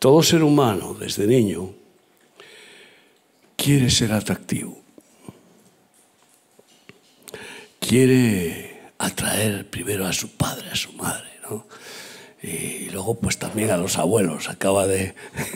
[0.00, 1.74] Todo ser humano, desde niño,
[3.54, 4.80] quiere ser atractivo.
[7.78, 11.66] Quiere atraer primero a su padre, a su madre, ¿no?
[12.42, 14.48] Y luego pues también a los abuelos.
[14.48, 15.14] Acaba de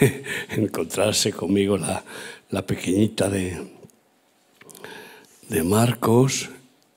[0.50, 2.04] encontrarse conmigo la,
[2.50, 3.66] la pequeñita de,
[5.48, 6.50] de Marcos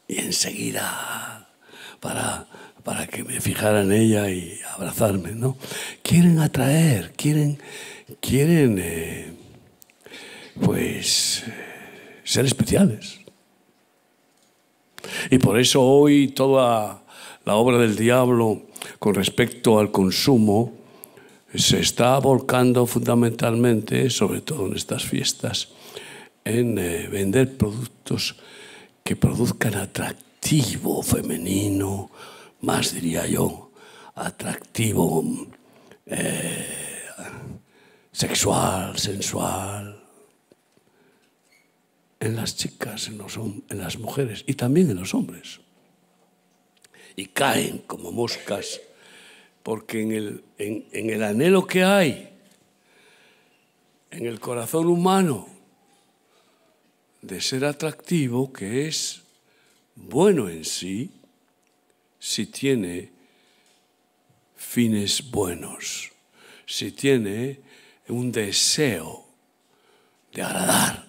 [0.05, 1.47] y enseguida
[2.01, 2.45] para,
[2.87, 5.57] para que me fijara en ella y abrazarme, ¿no?
[6.01, 7.59] Quieren atraer, quieren,
[8.21, 9.33] quieren eh,
[10.63, 11.43] pues
[12.23, 13.19] ser especiales.
[15.29, 17.01] Y por eso hoy toda
[17.43, 18.61] la obra del diablo
[18.99, 20.71] con respecto al consumo
[21.53, 25.73] se está volcando fundamentalmente, sobre todo en estas fiestas,
[26.45, 28.37] en eh, vender productos
[29.03, 32.11] que produzcan atractivo femenino,
[32.61, 33.71] más diría yo,
[34.15, 35.23] atractivo
[36.05, 37.03] eh,
[38.11, 40.03] sexual, sensual,
[42.19, 45.59] en las chicas, en, las mujeres y también en los hombres.
[47.15, 48.81] Y caen como moscas
[49.63, 52.29] porque en el, en, el anhelo que hay
[54.11, 55.47] en el corazón humano
[57.21, 59.23] de ser atractivo, que es
[59.95, 61.11] bueno en sí,
[62.27, 63.09] si tiene
[64.57, 66.11] fines buenos,
[66.65, 67.61] si tiene
[68.09, 69.25] un deseo
[70.33, 71.07] de agradar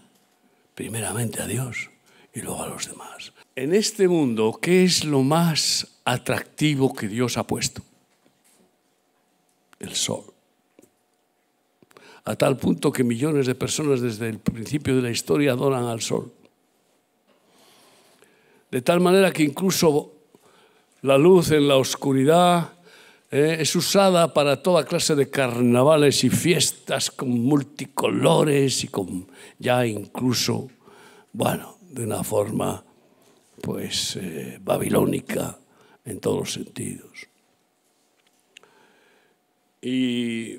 [0.77, 1.91] primeramente a Dios
[2.33, 3.33] y luego a los demás.
[3.57, 7.83] En este mundo, ¿qué es lo más atractivo que Dios ha puesto?
[9.81, 10.25] el sol.
[12.25, 16.01] A tal punto que millones de personas desde el principio de la historia adoran al
[16.01, 16.33] sol.
[18.73, 20.18] De tal manera que incluso
[21.03, 22.73] la luz en la oscuridad
[23.31, 29.87] eh, es usada para toda clase de carnavales y fiestas con multicolores y con ya
[29.87, 30.71] incluso,
[31.33, 32.83] bueno, de una forma
[33.61, 35.59] pues eh, babilónica
[36.05, 37.29] en todos los sentidos.
[39.83, 40.59] ¿Y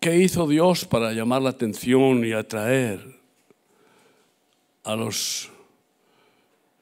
[0.00, 3.18] qué hizo Dios para llamar la atención y atraer
[4.84, 5.50] a los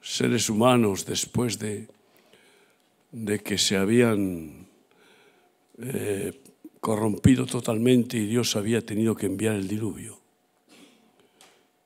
[0.01, 1.89] seres humanos después de,
[3.17, 4.69] de que se habían
[5.79, 6.39] eh,
[6.81, 10.21] corrompido totalmente y Dios había tenido que enviar el diluvio?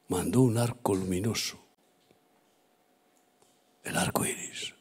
[0.09, 1.57] Mandó un arco luminoso,
[3.85, 4.75] el arco iris.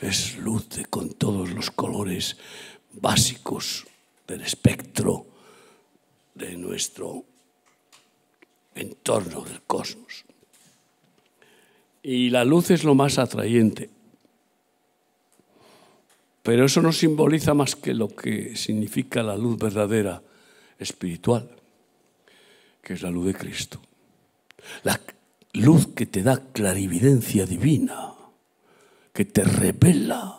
[0.00, 2.36] Es luz con todos los colores
[2.92, 3.86] básicos
[4.26, 5.26] del espectro
[6.34, 7.24] de nuestro
[8.74, 10.24] entorno del cosmos.
[12.02, 13.90] Y la luz es lo más atrayente.
[16.48, 20.22] Pero eso no simboliza más que lo que significa la luz verdadera
[20.78, 21.46] espiritual,
[22.80, 23.82] que es la luz de Cristo.
[24.82, 24.98] La
[25.52, 28.14] luz que te da clarividencia divina,
[29.12, 30.38] que te revela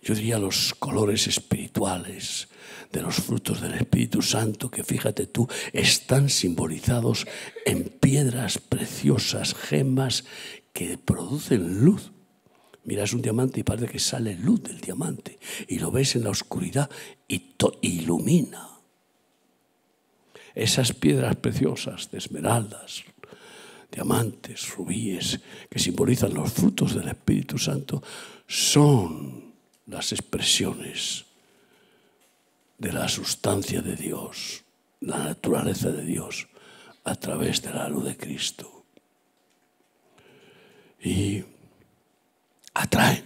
[0.00, 2.46] yo diría los colores espirituales
[2.92, 7.26] de los frutos del Espíritu Santo, que fíjate tú, están simbolizados
[7.64, 10.24] en piedras preciosas, gemas
[10.72, 12.12] que producen luz.
[12.86, 16.30] Miras un diamante y parece que sale luz del diamante y lo ves en la
[16.30, 16.88] oscuridad
[17.26, 18.68] y ilumina.
[20.54, 23.02] Esas piedras preciosas de esmeraldas,
[23.90, 28.02] diamantes, rubíes, que simbolizan los frutos del Espíritu Santo,
[28.46, 29.52] son
[29.86, 31.24] las expresiones
[32.78, 34.62] de la sustancia de Dios,
[35.00, 36.46] la naturaleza de Dios,
[37.02, 38.84] a través de la luz de Cristo.
[41.02, 41.44] Y
[42.76, 43.24] atraen,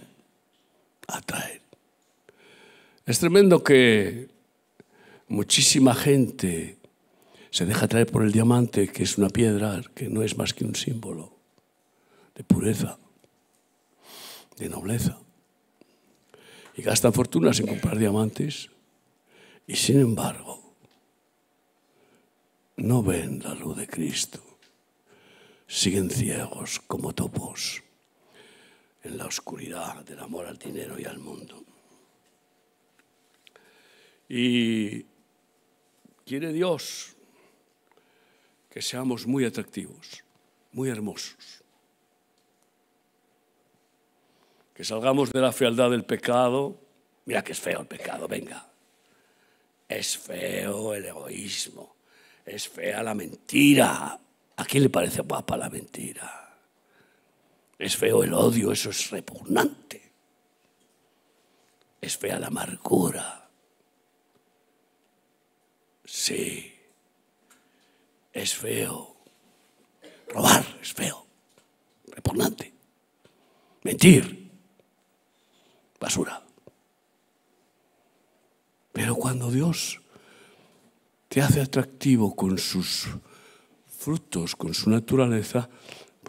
[1.07, 1.61] atraen.
[3.05, 4.29] Es tremendo que
[5.27, 6.77] muchísima gente
[7.49, 10.63] se deja atraer por el diamante, que es una piedra que no es más que
[10.63, 11.35] un símbolo
[12.35, 12.97] de pureza,
[14.57, 15.19] de nobleza
[16.75, 18.69] y gastan fortunas en comprar diamantes
[19.67, 20.75] y sin embargo
[22.77, 24.39] no ven la luz de Cristo.
[25.67, 27.83] Siguen ciegos como topos
[29.03, 31.63] en la oscuridad del amor al dinero y al mundo.
[34.29, 35.05] Y
[36.25, 37.15] quiere Dios
[38.69, 40.23] que seamos muy atractivos,
[40.71, 41.61] muy hermosos
[44.81, 46.75] que salgamos de la fealdad del pecado.
[47.25, 48.67] Mira que es feo el pecado, venga.
[49.87, 51.97] Es feo el egoísmo,
[52.43, 54.19] es fea la mentira.
[54.57, 56.40] ¿A quién le parece guapa la mentira?
[57.81, 60.13] Es feo el odio, eso es repugnante.
[61.99, 63.49] Es fea la amargura.
[66.05, 66.75] Sí,
[68.31, 69.15] es feo.
[70.27, 71.25] Robar es feo,
[72.05, 72.71] repugnante.
[73.81, 74.51] Mentir,
[75.99, 76.45] basura.
[78.93, 79.99] Pero cuando Dios
[81.27, 83.07] te hace atractivo con sus
[83.87, 85.67] frutos, con su naturaleza,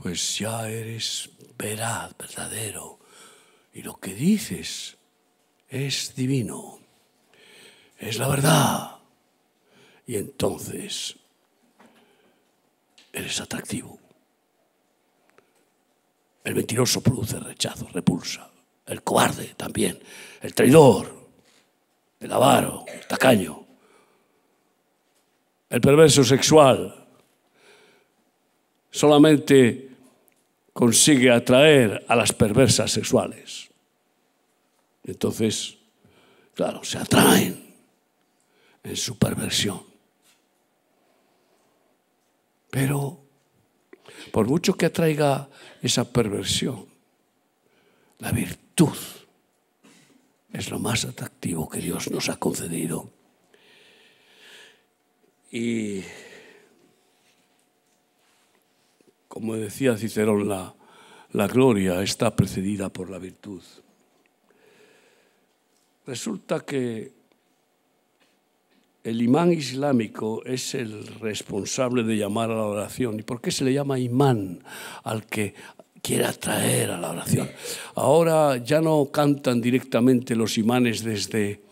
[0.02, 2.98] pues ya eres veraz, verdadero.
[3.72, 4.96] Y lo que dices
[5.68, 6.80] es divino,
[7.98, 8.96] es la verdad.
[10.04, 11.16] Y entonces
[13.12, 14.00] eres atractivo.
[16.42, 18.50] El mentiroso produce rechazo, repulsa.
[18.84, 20.00] El cobarde también.
[20.40, 21.14] El traidor.
[22.18, 22.84] El avaro.
[22.88, 23.64] El tacaño.
[25.70, 27.06] El perverso sexual.
[28.90, 29.91] Solamente
[30.72, 33.70] consigue atraer a las perversas sexuales.
[35.04, 35.78] Entonces,
[36.54, 37.74] claro, se atraen
[38.82, 39.82] en su perversión.
[42.70, 43.20] Pero
[44.30, 45.48] por mucho que atraiga
[45.82, 46.86] esa perversión,
[48.18, 48.96] la virtud
[50.52, 53.10] es lo más atractivo que Dios nos ha concedido.
[55.50, 56.02] Y
[59.32, 60.74] como decía Cicerón, la,
[61.32, 63.62] la gloria está precedida por la virtud.
[66.06, 67.12] Resulta que
[69.02, 73.18] el imán islámico es el responsable de llamar a la oración.
[73.18, 74.62] ¿Y por qué se le llama imán
[75.02, 75.54] al que
[76.02, 77.48] quiere atraer a la oración?
[77.94, 81.62] Ahora ya no cantan directamente los imanes desde,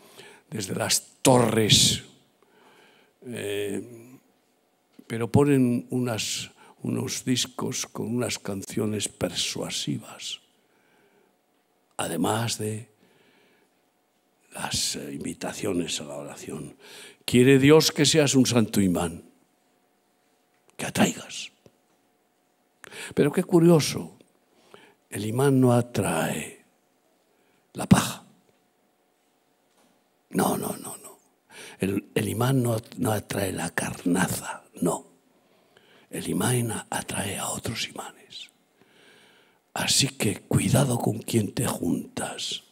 [0.51, 2.05] desde las torres,
[3.27, 4.17] eh,
[5.07, 6.51] pero ponen unas,
[6.82, 10.41] unos discos con unas canciones persuasivas,
[11.97, 12.88] además de
[14.53, 16.77] las eh, invitaciones a la oración.
[17.25, 19.25] Quiere Dios que seas un santo imán,
[20.77, 21.53] que atraigas.
[23.15, 24.17] Pero qué curioso,
[25.11, 26.65] el imán no atrae
[27.75, 28.25] la paja.
[30.31, 31.19] No, no, no, no.
[31.79, 35.10] El, imán no, no atrae la carnaza, no.
[36.11, 38.51] El imán atrae a otros imanes.
[39.73, 42.65] Así que cuidado con quien te juntas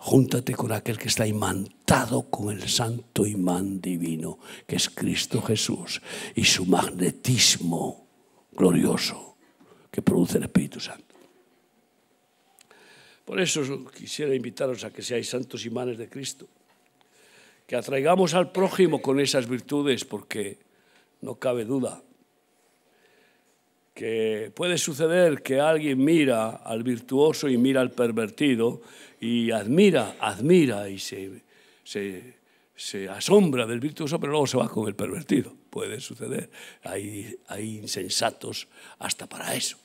[0.00, 6.00] Júntate con aquel que está imantado con el santo imán divino, que es Cristo Jesús,
[6.36, 8.06] y su magnetismo
[8.52, 9.36] glorioso
[9.90, 11.16] que produce el Espíritu Santo.
[13.24, 16.46] Por eso quisiera invitaros a que seáis santos imanes de Cristo,
[17.66, 20.58] que atraigamos al prójimo con esas virtudes, porque
[21.20, 22.02] no cabe duda
[23.98, 28.80] que puede suceder que alguien mira al virtuoso y mira al pervertido
[29.20, 31.42] y admira, admira y se,
[33.10, 35.52] asombra del virtuoso, pero luego se va con el pervertido.
[35.68, 36.48] Puede suceder.
[36.84, 38.68] Hay, hay insensatos
[39.00, 39.76] hasta para eso.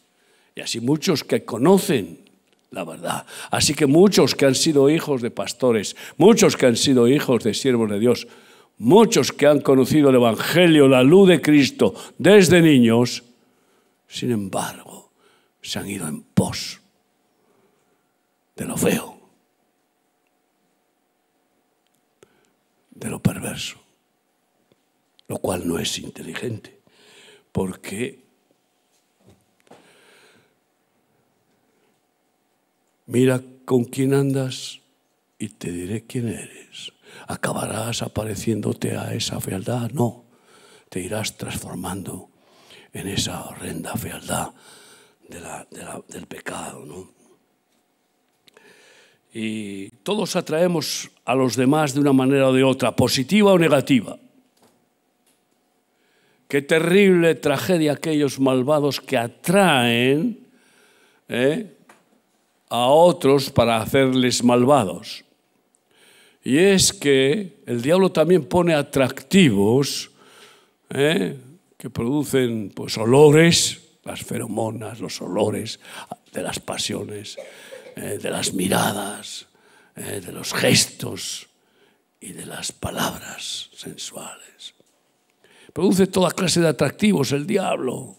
[0.54, 2.20] Y así muchos que conocen
[2.70, 3.26] la verdad.
[3.50, 7.56] Así que muchos que han sido hijos de pastores, muchos que han sido hijos de
[7.56, 8.28] siervos de Dios,
[8.78, 13.24] muchos que han conocido el Evangelio, la luz de Cristo desde niños,
[14.08, 15.12] sin embargo,
[15.62, 16.82] se han ido en pos
[18.56, 19.18] de lo feo,
[22.92, 23.78] de lo perverso,
[25.28, 26.80] lo cual no es inteligente,
[27.52, 28.20] porque
[33.08, 34.80] mira con quién andas
[35.40, 36.94] y te diré quién eres.
[37.28, 39.92] ¿Acabarás apareciéndote a esa fealdad?
[39.92, 40.26] No,
[40.90, 42.30] te irás transformando
[42.92, 44.52] en esa horrenda fealdad
[46.08, 46.86] del pecado.
[46.86, 47.10] ¿no?
[49.34, 54.18] Y todos atraemos a los demás de una manera o de otra, positiva o negativa.
[56.48, 60.46] Qué terrible tragedia aquellos malvados que atraen
[61.28, 61.76] ¿eh?
[62.70, 65.23] a otros para hacerles malvados.
[66.44, 70.12] Y es que el diablo también pone atractivos
[70.90, 71.38] ¿eh?
[71.78, 75.80] que producen pues, olores, las feromonas, los olores
[76.34, 77.38] de las pasiones,
[77.96, 79.48] eh, de las miradas,
[79.96, 81.48] eh, de los gestos
[82.20, 84.74] y de las palabras sensuales.
[85.72, 88.18] Produce toda clase de atractivos el diablo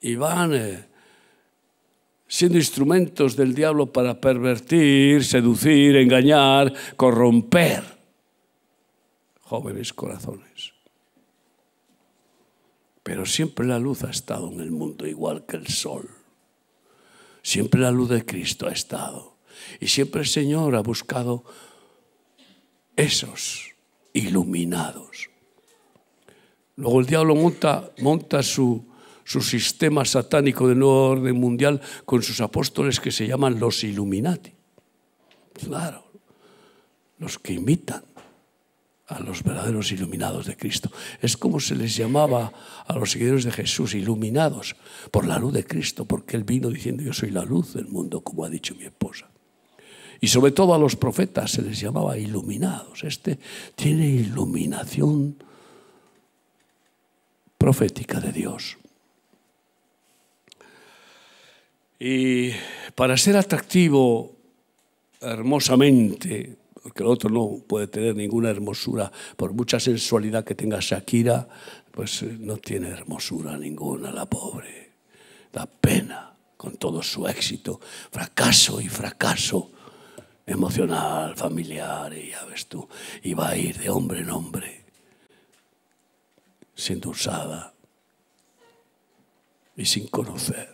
[0.00, 0.86] y van
[2.32, 7.84] siendo instrumentos del diablo para pervertir, seducir, engañar, corromper
[9.42, 10.72] jóvenes corazones.
[13.02, 16.08] Pero siempre la luz ha estado en el mundo, igual que el sol.
[17.42, 19.36] Siempre la luz de Cristo ha estado.
[19.78, 21.44] Y siempre el Señor ha buscado
[22.96, 23.74] esos
[24.14, 25.28] iluminados.
[26.76, 28.90] Luego el diablo monta, monta su,
[29.24, 34.52] su sistema satánico de nuevo orden mundial con sus apóstoles que se llaman los Illuminati.
[35.54, 36.04] Claro,
[37.18, 38.02] los que imitan
[39.06, 40.90] a los verdaderos iluminados de Cristo.
[41.20, 42.52] Es como se les llamaba
[42.86, 44.76] a los seguidores de Jesús, iluminados
[45.10, 48.22] por la luz de Cristo, porque Él vino diciendo, yo soy la luz del mundo,
[48.22, 49.28] como ha dicho mi esposa.
[50.20, 53.02] Y sobre todo a los profetas se les llamaba iluminados.
[53.04, 53.38] Este
[53.74, 55.36] tiene iluminación
[57.58, 58.78] profética de Dios.
[62.04, 62.50] Y
[62.96, 64.34] para ser atractivo
[65.20, 71.48] hermosamente, porque el otro no puede tener ninguna hermosura, por mucha sensualidad que tenga Shakira,
[71.92, 74.90] pues eh, no tiene hermosura ninguna la pobre.
[75.52, 77.78] Da pena con todo su éxito,
[78.10, 79.70] fracaso y fracaso
[80.44, 82.88] emocional, familiar, y ya ves tú,
[83.22, 84.84] y va a ir de hombre en hombre,
[86.74, 87.72] siendo usada
[89.76, 90.71] y sin conocer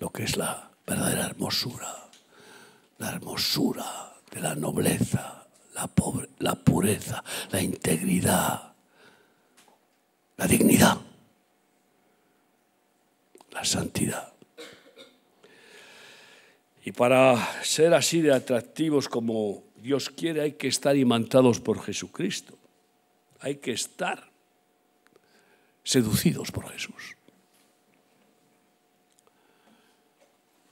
[0.00, 2.08] lo que es la verdadera hermosura,
[2.98, 5.90] la hermosura de la nobleza, la,
[6.38, 8.72] la pureza, la integridad,
[10.38, 10.98] la dignidad,
[13.52, 14.32] la santidad.
[16.82, 22.56] Y para ser así de atractivos como Dios quiere, hay que estar imantados por Jesucristo.
[23.40, 24.30] Hay que estar
[25.84, 27.16] seducidos por Jesús.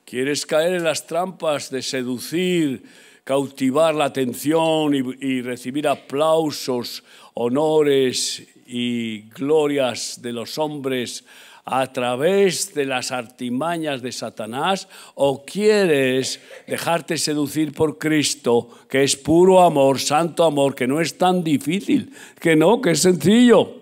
[0.09, 2.83] ¿Quieres caer en las trampas de seducir,
[3.25, 11.27] cautivar la atención y, recibir aplausos, honores y glorias de los hombres
[11.67, 19.15] a través de las artimañas de Satanás o quieres dejarte seducir por Cristo, que es
[19.15, 23.75] puro amor, santo amor, que no es tan difícil, que no, que es sencillo.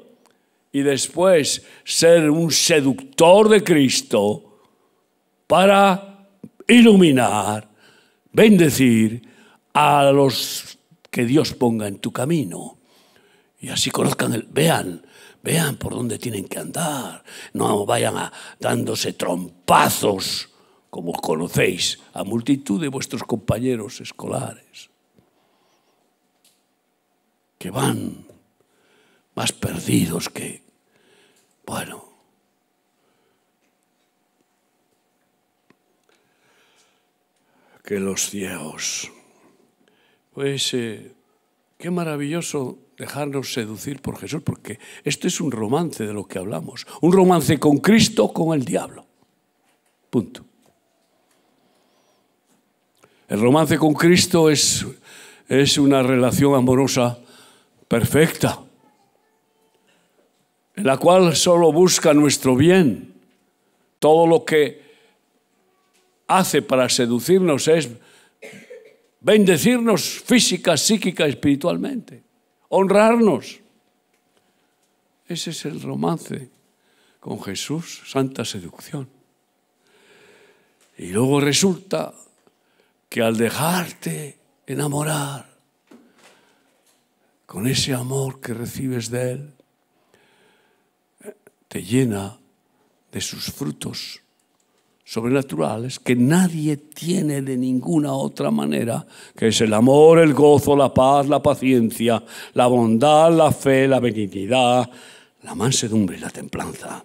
[0.72, 4.42] Y después ser un seductor de Cristo
[5.46, 6.15] para
[6.66, 7.68] iluminar,
[8.32, 9.22] bendecir
[9.72, 10.78] a los
[11.10, 12.78] que Dios ponga en tu camino.
[13.60, 15.04] Y así conozcan, el, vean,
[15.42, 17.24] vean por dónde tienen que andar.
[17.52, 20.50] No vayan a, dándose trompazos,
[20.90, 24.90] como conocéis, a multitud de vuestros compañeros escolares,
[27.58, 28.26] que van
[29.34, 30.62] más perdidos que,
[31.66, 32.15] bueno,
[37.86, 39.10] que los ciegos.
[40.34, 41.12] Pues eh,
[41.78, 46.84] qué maravilloso dejarnos seducir por Jesús, porque esto es un romance de lo que hablamos,
[47.00, 49.06] un romance con Cristo, con el diablo.
[50.10, 50.44] Punto.
[53.28, 54.84] El romance con Cristo es,
[55.48, 57.18] es una relación amorosa
[57.86, 58.62] perfecta,
[60.74, 63.14] en la cual solo busca nuestro bien.
[64.00, 64.85] Todo lo que
[66.26, 67.90] hace para seducirnos es
[69.20, 72.22] bendecirnos física, psíquica, espiritualmente,
[72.68, 73.60] honrarnos.
[75.28, 76.50] Ese es el romance
[77.20, 79.08] con Jesús, santa seducción.
[80.98, 82.14] Y luego resulta
[83.08, 85.56] que al dejarte enamorar
[87.46, 89.52] con ese amor que recibes de Él,
[91.68, 92.38] te llena
[93.12, 94.22] de sus frutos
[95.06, 100.92] sobrenaturales que nadie tiene de ninguna otra manera, que es el amor, el gozo, la
[100.92, 104.90] paz, la paciencia, la bondad, la fe, la benignidad,
[105.44, 107.04] la mansedumbre y la templanza.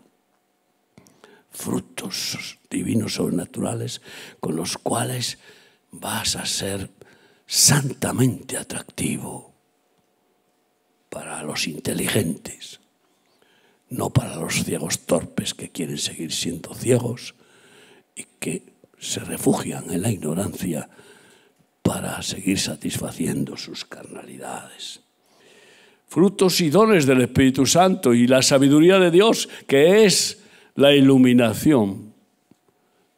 [1.52, 4.02] Frutos divinos sobrenaturales
[4.40, 5.38] con los cuales
[5.92, 6.90] vas a ser
[7.46, 9.54] santamente atractivo
[11.08, 12.80] para los inteligentes,
[13.90, 17.36] no para los ciegos torpes que quieren seguir siendo ciegos
[18.42, 18.64] que
[18.98, 20.90] se refugian en la ignorancia
[21.84, 25.02] para seguir satisfaciendo sus carnalidades.
[26.08, 30.42] Frutos y dones del Espíritu Santo y la sabiduría de Dios, que es
[30.76, 32.14] la iluminación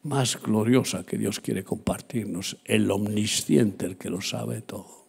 [0.04, 5.06] más gloriosa que Dios quiere compartirnos, el omnisciente, el que lo sabe todo.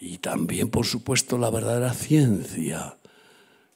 [0.00, 2.96] Y también, por supuesto, la verdadera ciencia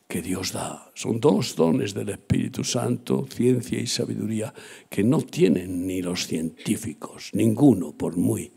[0.09, 0.91] que Dios da.
[0.95, 4.53] Son dos dones del Espíritu Santo, ciencia y sabiduría,
[4.89, 8.53] que no tienen ni los científicos, ninguno, por muy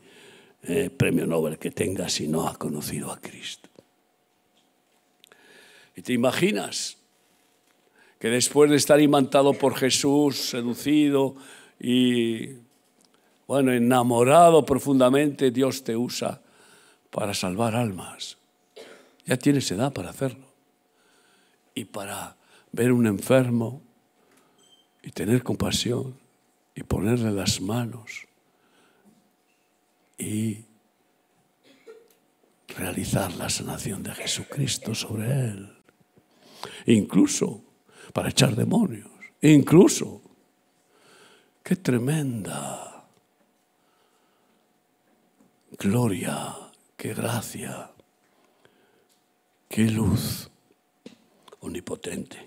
[0.64, 3.70] eh, premio Nobel que tenga, si no ha conocido a Cristo.
[5.96, 6.98] Y te imaginas
[8.20, 11.36] que después de estar imantado por Jesús, seducido
[11.80, 12.58] y,
[13.48, 16.42] bueno, enamorado profundamente, Dios te usa
[17.10, 18.38] para salvar almas.
[19.26, 20.47] Ya tienes edad para hacerlo.
[21.78, 22.36] Y para
[22.72, 23.84] ver un enfermo
[25.04, 26.20] y tener compasión
[26.74, 28.26] y ponerle las manos
[30.18, 30.66] y
[32.70, 35.78] realizar la sanación de Jesucristo sobre él.
[36.88, 37.62] Incluso
[38.12, 39.12] para echar demonios.
[39.44, 40.24] Incluso.
[41.62, 43.08] Qué tremenda
[45.78, 46.56] gloria,
[46.96, 47.92] qué gracia,
[49.70, 50.50] qué luz
[51.62, 52.38] omnipotente.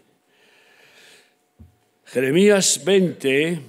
[2.06, 3.60] Jeremías 20,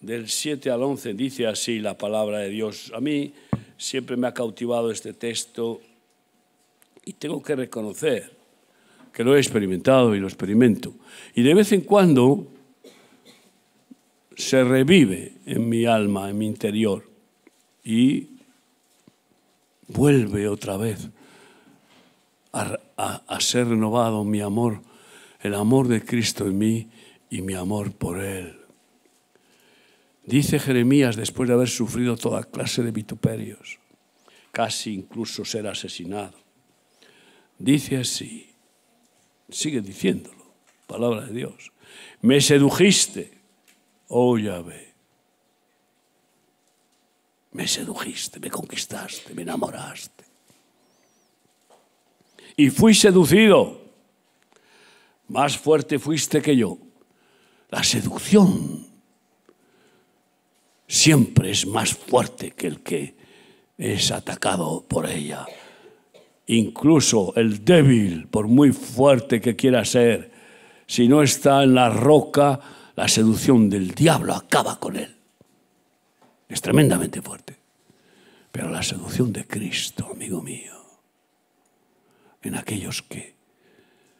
[0.00, 2.92] del 7 al 11, dice así la palabra de Dios.
[2.94, 3.32] A mí
[3.78, 5.80] siempre me ha cautivado este texto
[7.04, 8.30] y tengo que reconocer
[9.12, 10.94] que lo he experimentado y lo experimento.
[11.34, 12.46] Y de vez en cuando
[14.36, 17.08] se revive en mi alma, en mi interior,
[17.84, 18.28] y
[19.88, 21.08] vuelve otra vez
[22.52, 24.82] a, a, ser renovado mi amor,
[25.40, 26.90] el amor de Cristo en mí
[27.30, 28.58] y mi amor por Él.
[30.24, 33.78] Dice Jeremías, después de haber sufrido toda clase de vituperios,
[34.52, 36.36] casi incluso ser asesinado,
[37.58, 38.52] dice así,
[39.48, 40.52] sigue diciéndolo,
[40.86, 41.72] palabra de Dios,
[42.20, 43.40] me sedujiste,
[44.08, 44.92] oh Yahvé,
[47.52, 50.19] me sedujiste, me conquistaste, me enamoraste.
[52.56, 53.80] Y fui seducido,
[55.28, 56.78] más fuerte fuiste que yo.
[57.70, 58.86] La seducción
[60.86, 63.14] siempre es más fuerte que el que
[63.78, 65.46] es atacado por ella.
[66.46, 70.32] Incluso el débil, por muy fuerte que quiera ser,
[70.86, 72.58] si no está en la roca,
[72.96, 75.14] la seducción del diablo acaba con él.
[76.48, 77.56] Es tremendamente fuerte.
[78.50, 80.79] Pero la seducción de Cristo, amigo mío,
[82.42, 83.36] en aquellos que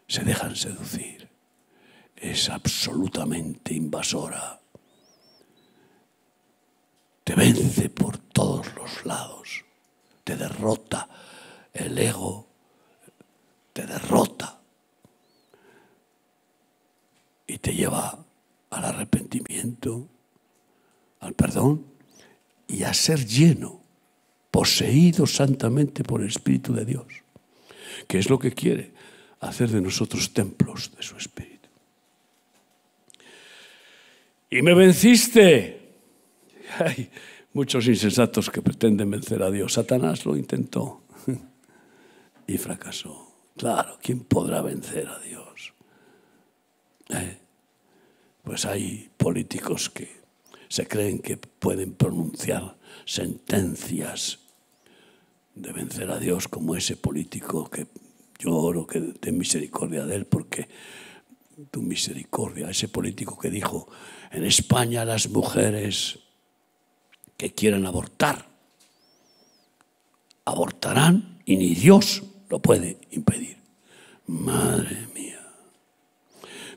[0.07, 1.29] se dejan seducir,
[2.17, 4.61] es absolutamente invasora.
[7.25, 9.65] Te vence por todos los lados,
[10.25, 11.09] te derrota
[11.73, 12.47] el ego,
[13.73, 14.59] te derrota.
[17.47, 18.19] Y te lleva
[18.71, 20.09] al arrepentimiento,
[21.21, 21.87] al perdón
[22.67, 23.81] y a ser lleno,
[24.51, 27.07] poseído santamente por el Espíritu de Dios,
[28.07, 28.93] que es lo que quiere
[29.41, 31.69] hacer de nosotros templos de su Espíritu.
[34.51, 35.81] Y me venciste.
[36.79, 37.11] Hay
[37.53, 39.75] muchos insensatos que pretenden vencer a Dios.
[39.75, 41.03] Satanás lo intentó
[42.47, 43.29] y fracasó.
[43.57, 45.75] Claro, ¿quién podrá vencer a Dios?
[47.11, 47.39] ¿Eh?
[48.43, 50.09] Pues hay políticos que
[50.69, 54.39] se creen que pueden pronunciar sentencias
[55.55, 57.87] de vencer a Dios como ese político que
[58.39, 60.69] yo oro que de misericordia de él porque
[61.71, 63.89] tu misericordia, ese político que dijo
[64.31, 66.21] en España las mujeres
[67.37, 68.51] que quieran abortar
[70.45, 73.59] abortarán y ni Dios lo puede impedir.
[74.27, 75.41] Madre mía.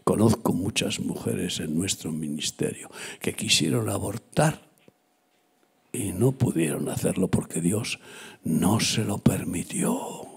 [0.04, 4.73] Conozco muchas mujeres en nuestro ministerio que quisieron abortar
[5.94, 8.00] y no pudieron hacerlo porque Dios
[8.44, 10.28] no se lo permitió.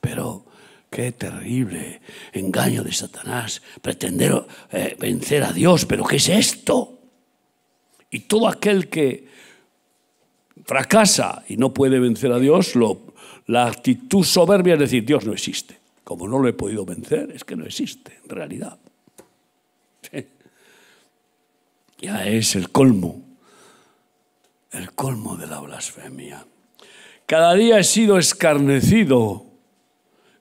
[0.00, 0.44] Pero
[0.90, 6.98] qué terrible engaño de Satanás, pretender eh, vencer a Dios, pero ¿qué es esto?
[8.10, 9.26] Y todo aquel que
[10.66, 13.14] fracasa y no puede vencer a Dios, lo,
[13.46, 15.78] la actitud soberbia es decir, Dios no existe.
[16.04, 18.78] Como no lo he podido vencer, es que no existe, en realidad.
[22.02, 23.29] Ya es el colmo,
[24.72, 26.44] el colmo de la blasfemia.
[27.26, 29.46] Cada día he sido escarnecido.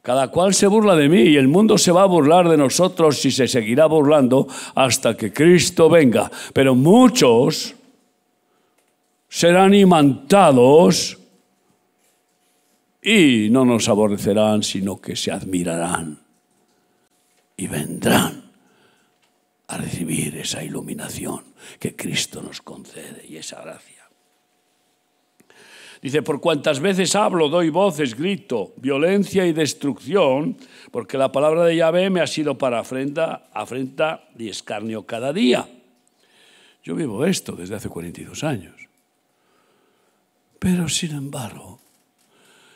[0.01, 3.23] Cada cual se burla de mí y el mundo se va a burlar de nosotros
[3.25, 6.31] y se seguirá burlando hasta que Cristo venga.
[6.53, 7.75] Pero muchos
[9.27, 11.19] serán imantados
[13.01, 16.19] y no nos aborrecerán, sino que se admirarán
[17.55, 18.51] y vendrán
[19.67, 21.43] a recibir esa iluminación
[21.77, 23.98] que Cristo nos concede y esa gracia.
[26.01, 30.55] Dice, por cuantas veces hablo, doy voces, grito, violencia y destrucción,
[30.91, 35.67] porque la palabra de Yahvé me ha sido para afrenta, afrenta y escarnio cada día.
[36.83, 38.75] Yo vivo esto desde hace 42 años.
[40.57, 41.79] Pero sin embargo,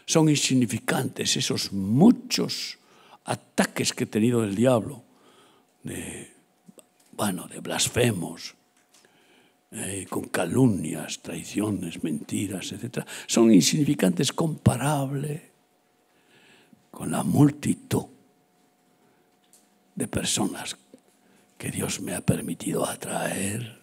[0.05, 2.77] son insignificantes esos muchos
[3.25, 5.03] ataques que he tenido del diablo,
[5.83, 6.33] de,
[7.13, 8.55] bueno, de blasfemos,
[9.75, 15.41] eh, con calumnias, traiciones, mentiras, etc., son insignificantes comparables
[16.91, 18.05] con la multitud
[19.95, 20.77] de personas
[21.57, 23.81] que Dios me ha permitido atraer.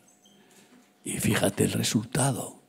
[1.04, 2.60] Y fíjate el resultado.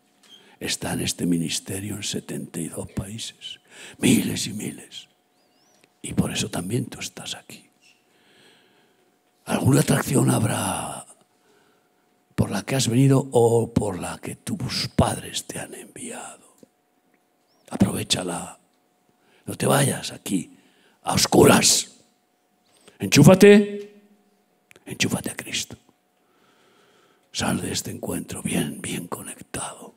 [0.59, 3.59] Está en este ministerio en 72 países.
[3.99, 5.09] Miles y miles.
[6.01, 7.69] Y por eso también tú estás aquí.
[9.45, 11.05] ¿Alguna atracción habrá
[12.51, 16.57] la que has venido o por la que tus padres te han enviado?
[17.69, 18.59] Aprovechala.
[19.45, 20.57] No te vayas aquí
[21.03, 21.91] a oscuras.
[22.99, 24.03] Enchúfate.
[24.85, 25.77] Enchúfate a Cristo.
[27.31, 29.95] Sal de este encuentro bien, bien conectado.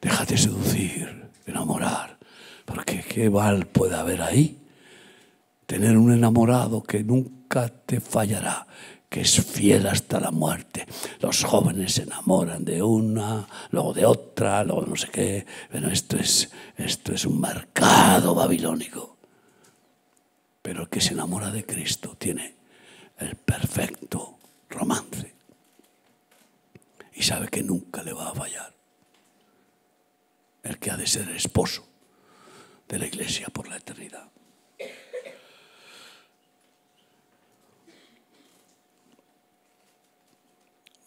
[0.00, 2.18] Déjate seducir, enamorar.
[2.64, 4.60] Porque qué mal puede haber ahí.
[5.66, 8.66] Tener un enamorado que nunca te fallará,
[9.08, 10.86] que es fiel hasta la muerte.
[11.20, 15.46] Los jóvenes se enamoran de una, luego de otra, luego no sé qué.
[15.70, 19.16] Bueno, esto es, esto es un mercado babilónico.
[20.60, 22.56] Pero el que se enamora de Cristo tiene
[23.18, 25.34] el perfecto romance
[27.14, 28.74] y sabe que nunca le va a fallar.
[30.62, 31.86] El que ha de ser esposo
[32.86, 34.28] de la iglesia por la eternidad.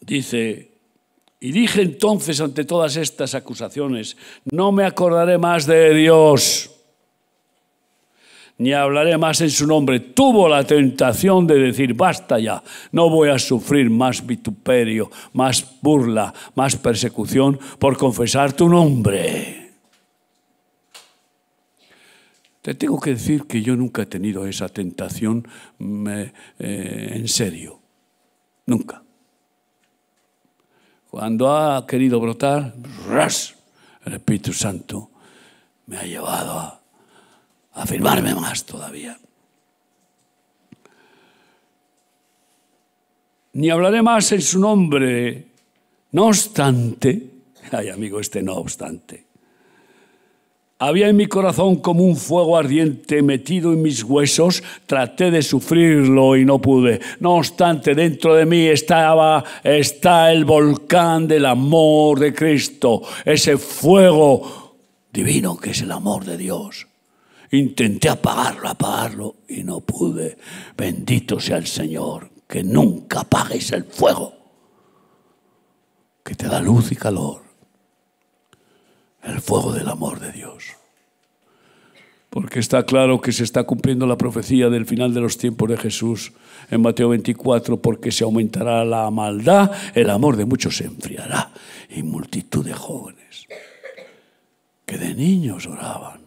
[0.02, 0.72] Dice,
[1.40, 4.18] y dije entonces ante todas estas acusaciones,
[4.52, 6.72] no me acordaré más de Dios
[8.62, 10.00] ni hablaré más en su nombre.
[10.00, 12.62] Tuvo la tentación de decir, basta ya,
[12.92, 19.72] no voy a sufrir más vituperio, más burla, más persecución por confesar tu nombre.
[22.62, 25.48] Te tengo que decir que yo nunca he tenido esa tentación
[25.80, 27.80] eh, en serio.
[28.68, 29.02] Nunca.
[31.12, 32.74] Cuando ha querido brotar,
[33.10, 33.54] ras,
[34.06, 35.10] el Espíritu Santo
[35.88, 36.82] me ha llevado a
[37.74, 39.20] afirmarme más todavía.
[43.52, 45.48] Ni hablaré más en su nombre,
[46.14, 47.30] no obstante,
[47.74, 49.26] ay amigo, este no obstante,
[50.82, 56.36] había en mi corazón como un fuego ardiente metido en mis huesos, traté de sufrirlo
[56.36, 57.00] y no pude.
[57.20, 64.76] No obstante, dentro de mí estaba está el volcán del amor de Cristo, ese fuego
[65.14, 66.88] divino que es el amor de Dios.
[67.52, 70.36] Intenté apagarlo, apagarlo y no pude.
[70.76, 74.34] Bendito sea el Señor, que nunca apagues el fuego,
[76.24, 77.41] que te da luz y calor.
[79.24, 80.66] El fuego del amor de Dios.
[82.30, 85.78] Porque está claro que se está cumpliendo la profecía del final de los tiempos de
[85.78, 86.32] Jesús
[86.70, 91.52] en Mateo 24, porque se aumentará la maldad, el amor de muchos se enfriará
[91.90, 93.48] y multitud de jóvenes
[94.86, 96.22] que de niños oraban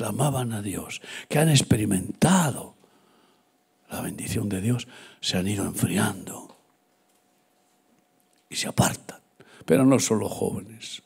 [0.00, 2.74] clamaban a Dios, que han experimentado
[3.90, 4.88] la bendición de Dios,
[5.20, 6.56] se han ido enfriando
[8.48, 9.20] y se apartan.
[9.66, 11.02] Pero no solo jóvenes,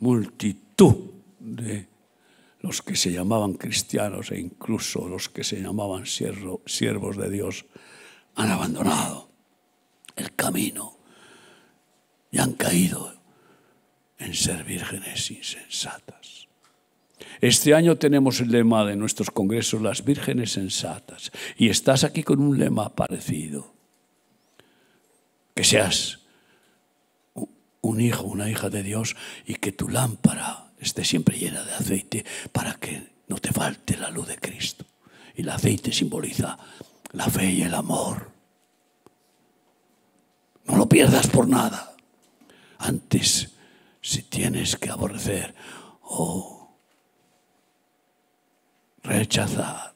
[0.00, 0.96] multitud
[1.38, 1.88] de
[2.60, 7.66] los que se llamaban cristianos e incluso los que se llamaban siervos de Dios
[8.34, 9.30] han abandonado
[10.16, 10.98] el camino
[12.30, 13.14] y han caído
[14.18, 16.48] en ser vírgenes insensatas.
[17.40, 22.40] Este año tenemos el lema de nuestros congresos, las vírgenes sensatas, y estás aquí con
[22.40, 23.74] un lema parecido.
[25.54, 26.20] Que seas
[27.80, 32.24] un hijo, una hija de Dios y que tu lámpara esté siempre llena de aceite
[32.52, 34.84] para que no te falte la luz de Cristo.
[35.34, 36.58] Y el aceite simboliza
[37.12, 38.30] la fe y el amor.
[40.66, 41.94] No lo pierdas por nada.
[42.78, 43.50] Antes,
[44.00, 45.54] si tienes que aborrecer
[46.02, 46.76] o
[49.02, 49.94] rechazar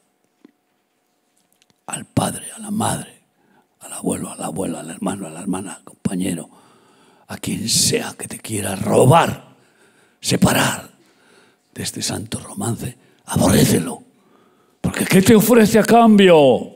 [1.85, 3.23] al padre, a la madre,
[3.79, 6.49] al abuelo, a la abuela, al hermano, a la hermana, al compañero,
[7.27, 9.55] a quien sea que te quiera robar,
[10.19, 10.89] separar
[11.73, 14.01] de este santo romance, aborrécelo.
[14.81, 16.73] Porque ¿qué te ofrece a cambio?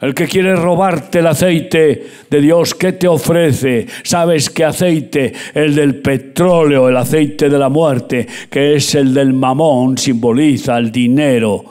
[0.00, 3.86] El que quiere robarte el aceite de Dios, ¿qué te ofrece?
[4.02, 5.32] ¿Sabes qué aceite?
[5.54, 10.90] El del petróleo, el aceite de la muerte, que es el del mamón, simboliza el
[10.90, 11.64] dinero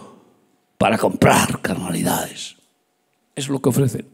[0.77, 2.55] para comprar carnalidades.
[3.35, 4.05] Es lo que ofrece.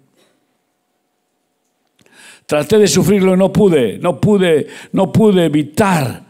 [2.48, 6.24] Traté de sufrirlo y no pude, no pude, no pude evitar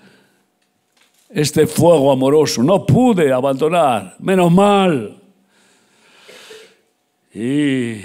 [1.29, 5.15] este fuego amoroso, no pude abandonar, menos mal.
[7.33, 8.01] Y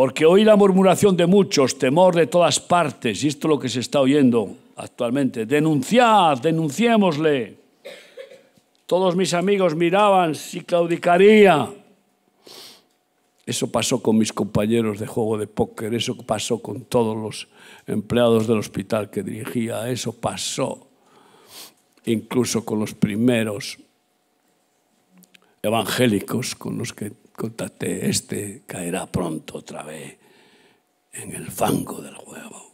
[0.00, 3.68] Porque oí la murmuración de muchos, temor de todas partes, y esto es lo que
[3.68, 5.44] se está oyendo actualmente.
[5.44, 7.56] Denunciad, denunciémosle.
[8.86, 11.68] Todos mis amigos miraban si claudicaría.
[13.50, 17.48] Eso pasó con mis compañeros de juego de póker, eso pasó con todos los
[17.88, 20.86] empleados del hospital que dirigía, eso pasó
[22.04, 23.78] incluso con los primeros
[25.60, 28.08] evangélicos con los que contacté.
[28.08, 30.16] Este caerá pronto otra vez
[31.12, 32.70] en el fango del juego.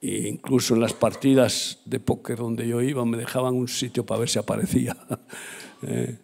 [0.00, 4.20] E incluso en las partidas de póker donde yo iba me dejaban un sitio para
[4.20, 4.96] ver si aparecía.
[5.84, 6.16] Eh,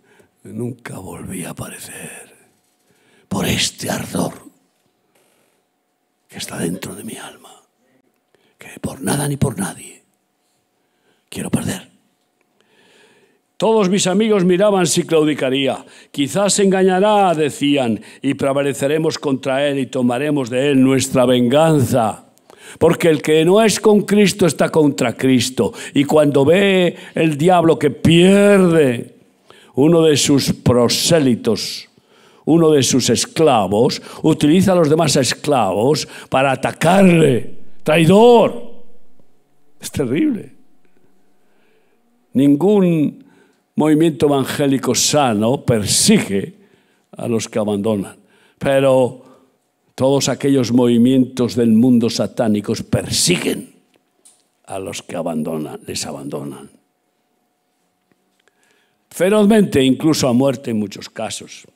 [0.44, 2.27] nunca volví a aparecer
[3.28, 4.34] por este ardor
[6.28, 7.62] que está dentro de mi alma,
[8.58, 10.02] que por nada ni por nadie
[11.28, 11.88] quiero perder.
[13.56, 15.84] Todos mis amigos miraban si claudicaría.
[16.12, 22.26] Quizás se engañará, decían, y prevaleceremos contra él y tomaremos de él nuestra venganza.
[22.78, 25.72] Porque el que no es con Cristo está contra Cristo.
[25.92, 29.16] Y cuando ve el diablo que pierde
[29.74, 31.87] uno de sus prosélitos,
[32.48, 37.58] uno de sus esclavos, utiliza a los demás esclavos para atacarle.
[37.82, 38.72] Traidor.
[39.78, 40.54] Es terrible.
[42.32, 43.22] Ningún
[43.74, 46.54] movimiento evangélico sano persigue
[47.18, 48.16] a los que abandonan,
[48.58, 49.22] pero
[49.94, 53.74] todos aquellos movimientos del mundo satánicos persiguen
[54.64, 56.70] a los que abandonan, les abandonan.
[59.10, 61.66] Ferozmente, incluso a muerte en muchos casos.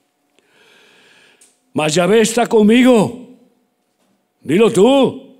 [1.73, 3.29] Mas Yahvé está conmigo.
[4.41, 5.37] Dilo tú.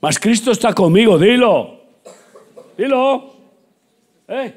[0.00, 1.78] Mas Cristo está conmigo, dilo.
[2.76, 3.34] Dilo.
[4.28, 4.54] ¿Eh?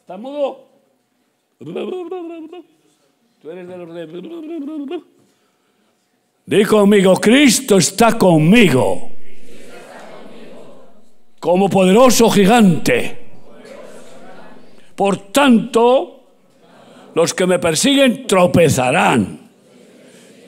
[0.00, 0.66] ¿Estás mudo?
[1.58, 5.02] Tú eres de los de...
[6.46, 9.10] Di conmigo, Cristo está conmigo.
[11.38, 13.18] Como poderoso gigante.
[14.94, 16.19] Por tanto,
[17.14, 19.50] los que me persiguen tropezarán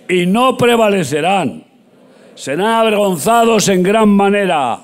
[0.09, 1.64] y no prevalecerán.
[2.35, 4.81] Serán avergonzados en gran manera,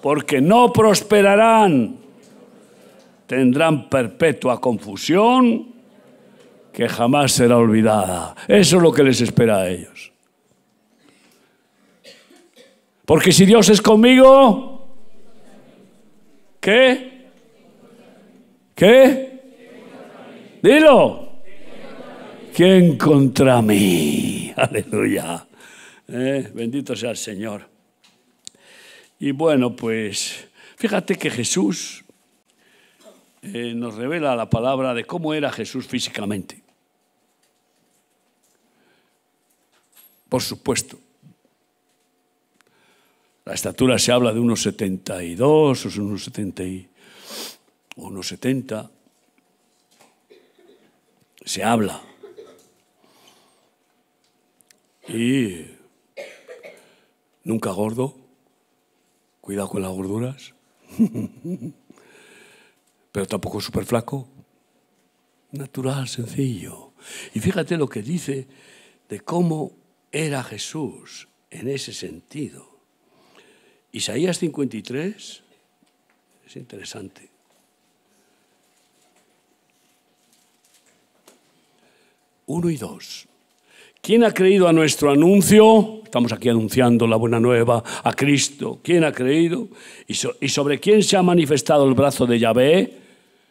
[0.00, 2.04] porque no prosperarán
[3.26, 5.74] tendrán perpetua confusión
[6.72, 8.34] que jamás será olvidada.
[8.48, 10.12] Eso es lo que les espera a ellos.
[13.04, 14.88] Porque si Dios es conmigo,
[16.60, 17.28] ¿qué?
[18.74, 19.33] ¿Qué?
[20.64, 21.42] Dilo.
[22.54, 24.50] ¿Quién contra mí?
[24.56, 25.46] Aleluya.
[26.08, 27.68] Eh, bendito sea el Señor.
[29.20, 32.02] Y bueno, pues fíjate que Jesús
[33.42, 36.62] eh, nos revela la palabra de cómo era Jesús físicamente.
[40.30, 40.98] Por supuesto,
[43.44, 46.62] la estatura se habla de unos 72 o unos 70
[47.96, 48.90] unos 70.
[51.44, 52.02] Se habla.
[55.08, 55.66] Y
[57.44, 58.16] nunca gordo.
[59.40, 60.54] Cuidado con las gorduras.
[63.12, 64.28] pero tampoco súper flaco.
[65.52, 66.94] Natural, sencillo.
[67.32, 68.48] Y fíjate lo que dice
[69.08, 69.76] de cómo
[70.10, 72.80] era Jesús en ese sentido.
[73.92, 75.42] Isaías 53
[76.46, 77.33] es interesante.
[82.46, 83.26] Uno y dos.
[84.04, 86.02] ¿Quién ha creído a nuestro anuncio?
[86.04, 88.80] Estamos aquí anunciando la buena nueva a Cristo.
[88.82, 89.68] ¿Quién ha creído?
[90.06, 90.14] ¿Y,
[90.48, 92.98] sobre quién se ha manifestado el brazo de Yahvé?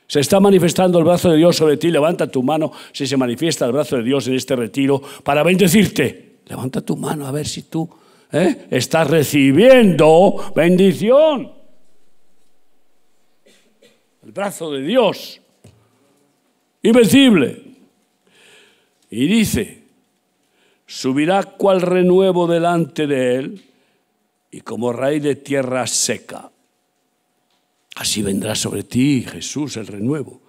[0.05, 1.89] Se está manifestando el brazo de Dios sobre ti.
[1.89, 6.35] Levanta tu mano si se manifiesta el brazo de Dios en este retiro para bendecirte.
[6.45, 7.89] Levanta tu mano a ver si tú
[8.31, 8.67] ¿eh?
[8.69, 11.51] estás recibiendo bendición.
[14.23, 15.41] El brazo de Dios.
[16.83, 17.72] Invencible.
[19.15, 19.83] Y dice,
[20.87, 23.63] subirá cual renuevo delante de él
[24.49, 26.49] y como raíz de tierra seca.
[27.95, 30.41] Así vendrá sobre ti, Jesús, el renuevo.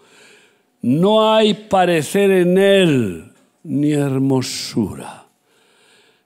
[0.81, 3.33] No hay parecer en él
[3.64, 5.27] ni hermosura.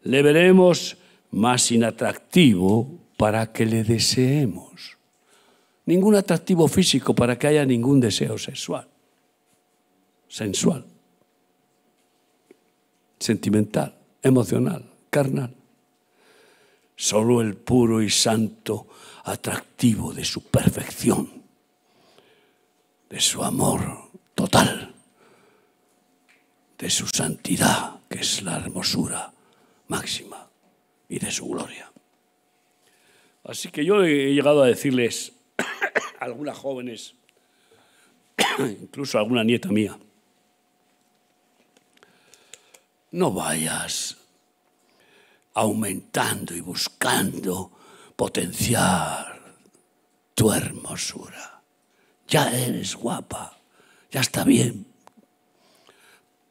[0.05, 0.97] Le veremos
[1.33, 4.97] más inatractivo para que le deseemos.
[5.87, 8.87] Ningún atractivo físico para que haya ningún deseo sexual,
[10.29, 10.85] sensual,
[13.19, 15.55] sentimental, emocional, carnal.
[16.97, 18.89] Solo el puro y santo
[19.25, 21.43] atractivo de su perfección,
[23.09, 24.95] de su amor total,
[26.79, 29.33] de su santidad, que es la hermosura
[29.89, 30.49] máxima,
[31.09, 31.91] y de su gloria.
[33.45, 35.33] Así que yo he llegado a decirles
[36.21, 37.15] a algunas jóvenes,
[38.59, 39.99] incluso a alguna nieta mía,
[43.13, 44.17] no vayas
[45.55, 47.73] aumentando y buscando
[48.15, 49.57] potenciar
[50.35, 51.63] tu hermosura.
[52.29, 53.59] Ya eres guapa,
[54.11, 54.87] ya está bien.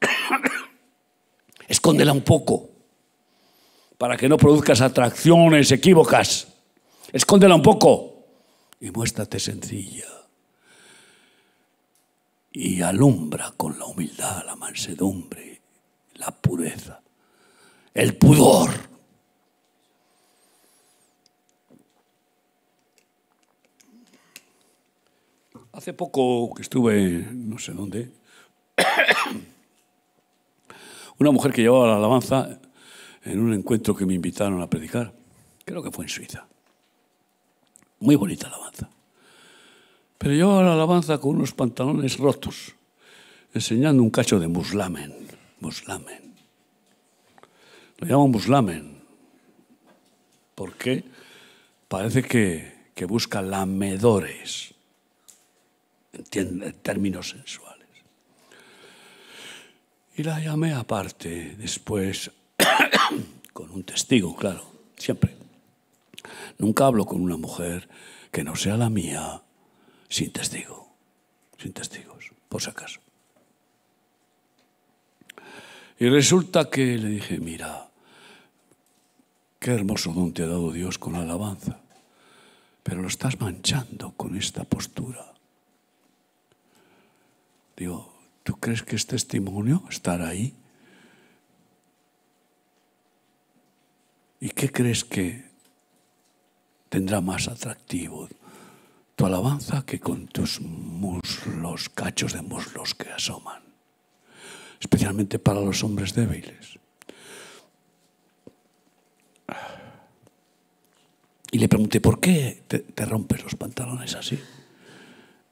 [1.68, 2.68] Escóndela un poco
[3.96, 6.48] para que no produzcas atracciones equívocas.
[7.12, 8.26] Escóndela un poco
[8.80, 10.06] y muéstrate sencilla.
[12.52, 15.57] Y alumbra con la humildad, la mansedumbre,
[16.18, 17.00] la pureza,
[17.94, 18.70] el pudor.
[25.72, 28.10] Hace poco que estuve, no sé dónde,
[31.18, 32.58] una mujer que llevaba la alabanza
[33.24, 35.14] en un encuentro que me invitaron a predicar,
[35.64, 36.46] creo que fue en Suiza.
[38.00, 38.90] Muy bonita alabanza.
[40.18, 42.74] Pero llevaba la alabanza con unos pantalones rotos,
[43.54, 45.27] enseñando un cacho de muslamen.
[45.60, 46.34] Muslamen.
[47.98, 49.02] Lo llaman muslamen.
[50.54, 51.04] Porque
[51.88, 54.74] parece que, que busca lamedores,
[56.32, 57.88] en términos sensuales.
[60.16, 62.30] Y la llamé aparte después,
[63.52, 64.64] con un testigo, claro,
[64.96, 65.36] siempre.
[66.58, 67.88] Nunca hablo con una mujer
[68.32, 69.42] que no sea la mía
[70.08, 70.92] sin testigo,
[71.56, 73.00] sin testigos, por si acaso.
[75.98, 77.88] Y resulta que le dije, mira,
[79.58, 81.80] qué hermoso don te ha dado Dios con la alabanza,
[82.84, 85.34] pero lo estás manchando con esta postura.
[87.76, 88.12] Digo,
[88.44, 90.54] ¿tú crees que es testimonio estar ahí?
[94.40, 95.48] ¿Y qué crees que
[96.88, 98.28] tendrá más atractivo
[99.16, 103.67] tu alabanza que con tus muslos, cachos de muslos que asoman,
[104.80, 106.78] especialmente para los hombres débiles.
[111.50, 114.38] Y le pregunté, ¿por qué te, rompes los pantalones así?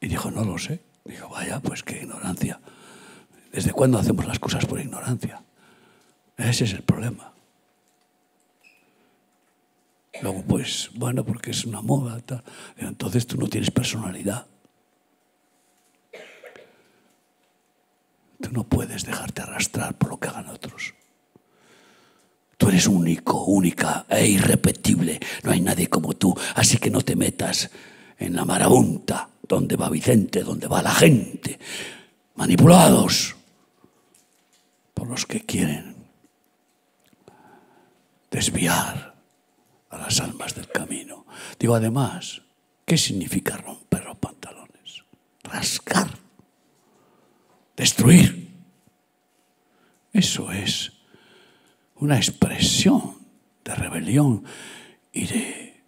[0.01, 0.81] Y dijo, no lo sé.
[1.05, 2.61] Dijo, vaya, pues qué ignorancia.
[3.51, 5.43] ¿Desde cuándo hacemos las cosas por ignorancia?
[6.37, 7.33] Ese es el problema.
[10.21, 12.21] Luego, pues, bueno, porque es una moda.
[12.77, 14.47] Entonces tú no tienes personalidad.
[18.47, 20.95] Tú no puedes dejarte arrastrar por lo que hagan otros.
[22.57, 25.19] Tú eres único, única e irrepetible.
[25.43, 26.33] No hay nadie como tú.
[26.55, 27.69] Así que no te metas
[28.17, 31.59] en la marabunta donde va Vicente, donde va la gente.
[32.37, 33.35] Manipulados
[34.95, 35.97] por los que quieren
[38.31, 39.17] desviar
[39.91, 41.27] a las almas del camino.
[41.59, 42.43] Digo, además,
[42.85, 45.03] ¿qué significa romper los pantalones?
[45.43, 46.16] Rascar,
[47.77, 48.49] destruir.
[50.13, 50.93] Eso es
[51.97, 53.17] una expresión
[53.65, 54.45] de rebelión
[55.13, 55.83] y de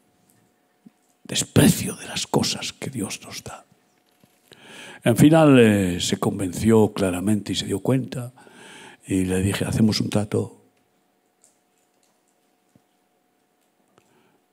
[1.24, 3.64] desprecio de las cosas que Dios nos da.
[5.04, 8.32] En final eh, se convenció claramente y se dio cuenta
[9.06, 10.58] y le dije, hacemos un trato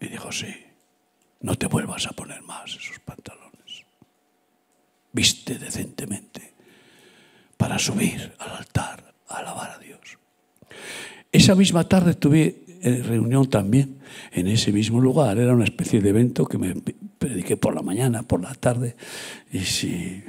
[0.05, 0.53] Y dijo, sí,
[1.41, 3.85] no te vuelvas a poner más esos pantalones.
[5.11, 6.53] Viste decentemente
[7.65, 10.19] para subir al altar a alabar a Dios.
[11.32, 13.97] Esa misma tarde tuve reunión también
[14.32, 15.39] en ese mismo lugar.
[15.39, 16.75] Era una especie de evento que me
[17.17, 18.95] prediqué por la mañana, por la tarde.
[19.51, 20.23] Y si,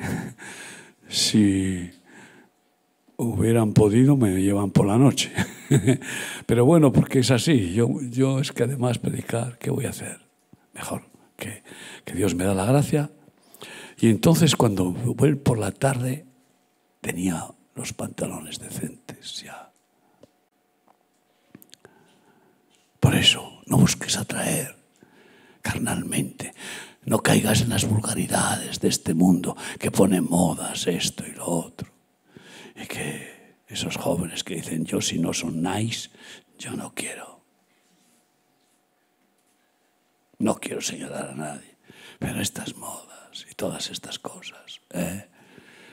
[1.08, 1.90] si
[3.18, 5.30] hubieran podido, me llevan por la noche.
[6.46, 7.74] Pero bueno, porque es así.
[7.74, 10.20] Yo, yo es que además predicar, ¿qué voy a hacer?
[10.72, 11.02] Mejor
[11.36, 11.62] que,
[12.02, 13.10] que Dios me da la gracia.
[13.98, 16.25] Y entonces cuando voy por la tarde
[17.00, 19.72] tenía los pantalones decentes ya.
[23.00, 24.76] Por eso, no busques atraer
[25.62, 26.54] carnalmente,
[27.04, 31.92] no caigas en las vulgaridades de este mundo que pone modas esto y lo otro.
[32.74, 36.10] Y que esos jóvenes que dicen, yo si no son nice,
[36.58, 37.44] yo no quiero.
[40.38, 41.76] No quiero señalar a nadie,
[42.18, 45.28] pero estas modas y todas estas cosas, ¿eh?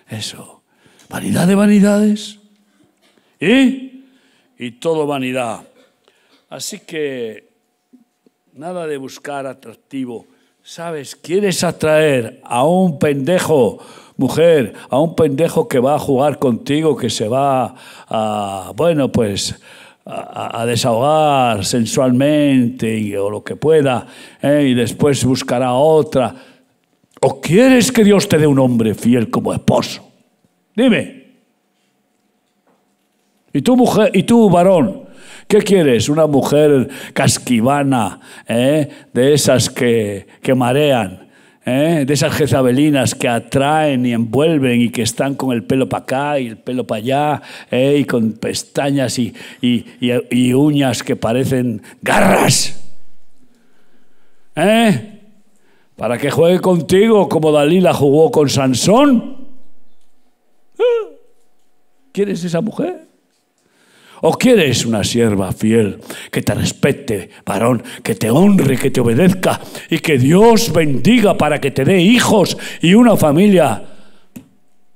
[0.08, 0.62] eso
[1.10, 2.39] vanidad de vanidades
[3.39, 4.06] y,
[4.58, 5.62] y todo vanidad.
[6.49, 7.49] Así que
[8.54, 10.28] nada de buscar atractivo
[10.66, 11.18] ¿Sabes?
[11.18, 13.80] Quieres atraer a un pendejo,
[14.16, 17.76] mujer, a un pendejo que va a jugar contigo, que se va
[18.08, 19.60] a, bueno, pues
[20.06, 24.08] a, desahogar sensualmente o lo que pueda,
[24.41, 24.68] ¿eh?
[24.70, 26.34] y después buscará otra.
[27.20, 30.12] ¿O quieres que Dios te dé un hombre fiel como esposo?
[30.76, 31.24] Dime.
[33.53, 35.03] ¿Y tú, mujer, y tú, varón?
[35.47, 36.09] ¿Qué quieres?
[36.09, 38.89] ¿Una mujer casquivana, ¿eh?
[39.13, 41.24] de esas que, que marean?
[41.65, 42.03] ¿eh?
[42.05, 46.39] de esas jezabelinas que atraen y envuelven y que están con el pelo para acá
[46.39, 47.97] y el pelo para allá, ¿eh?
[47.99, 52.80] y con pestañas y, y, uñas que parecen garras.
[54.55, 55.19] ¿Eh?
[55.95, 59.43] Para que juegue contigo como Dalila jugó con Sansón.
[62.11, 63.07] ¿Quieres esa mujer?
[64.21, 65.99] ¿O quieres una sierva fiel
[66.32, 69.59] que te respete, varón, que te honre, que te obedezca
[69.89, 73.84] y que Dios bendiga para que te dé hijos y una familia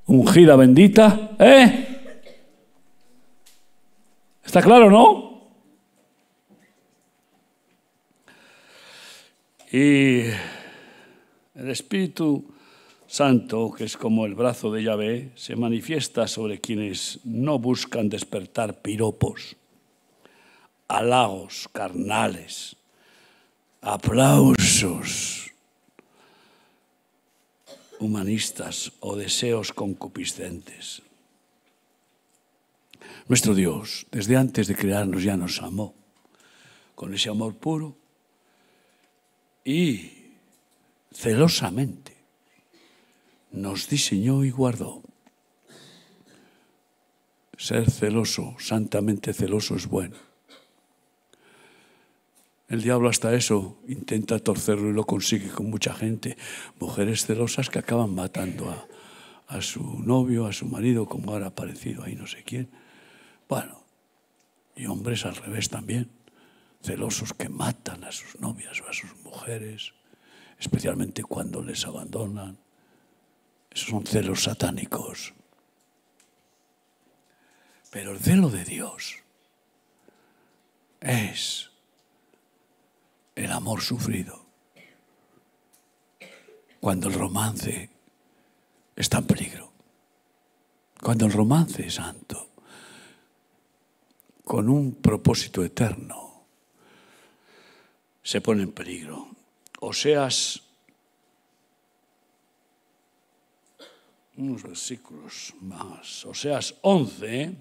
[0.05, 1.32] ungida, bendita?
[1.39, 1.88] ¿Eh?
[4.45, 5.49] ¿Está claro, no?
[9.69, 10.21] Y
[11.55, 12.45] el Espíritu
[13.08, 18.82] Santo, que es como el brazo de Yahvé, se manifiesta sobre quienes no buscan despertar
[18.82, 19.55] piropos,
[20.89, 22.76] halagos carnales,
[23.82, 25.51] aplausos
[27.99, 31.01] humanistas o deseos concupiscentes.
[33.30, 35.95] Nuestro Dios, desde antes de crearnos, ya nos amó
[36.93, 37.95] con ese amor puro
[39.64, 40.12] y
[41.12, 42.16] celosamente
[43.52, 45.02] nos diseñó y guardó.
[47.58, 50.16] Ser celoso, santamente celoso es bueno.
[52.68, 56.38] El diablo hasta eso intenta torcerlo y lo consigue con mucha gente.
[56.80, 58.86] Mujeres celosas que acaban matando a,
[59.48, 62.70] a su novio, a su marido, como ahora ha aparecido ahí no sé quién.
[63.48, 63.84] Bueno,
[64.76, 66.10] y hombres al revés también,
[66.84, 69.93] celosos que matan a sus novias o a sus mujeres,
[70.60, 72.58] especialmente cuando les abandonan
[73.86, 75.34] son celos satánicos.
[77.91, 79.15] Pero el celo de Dios
[80.99, 81.69] es
[83.36, 84.45] el amor sufrido.
[86.80, 87.89] Cuando el romance
[88.95, 89.71] está en peligro.
[91.01, 92.49] Cuando el romance es santo,
[94.43, 96.45] con un propósito eterno,
[98.23, 99.30] se pone en peligro.
[99.80, 99.93] O
[104.38, 107.52] unos versículos más, Oseas 11,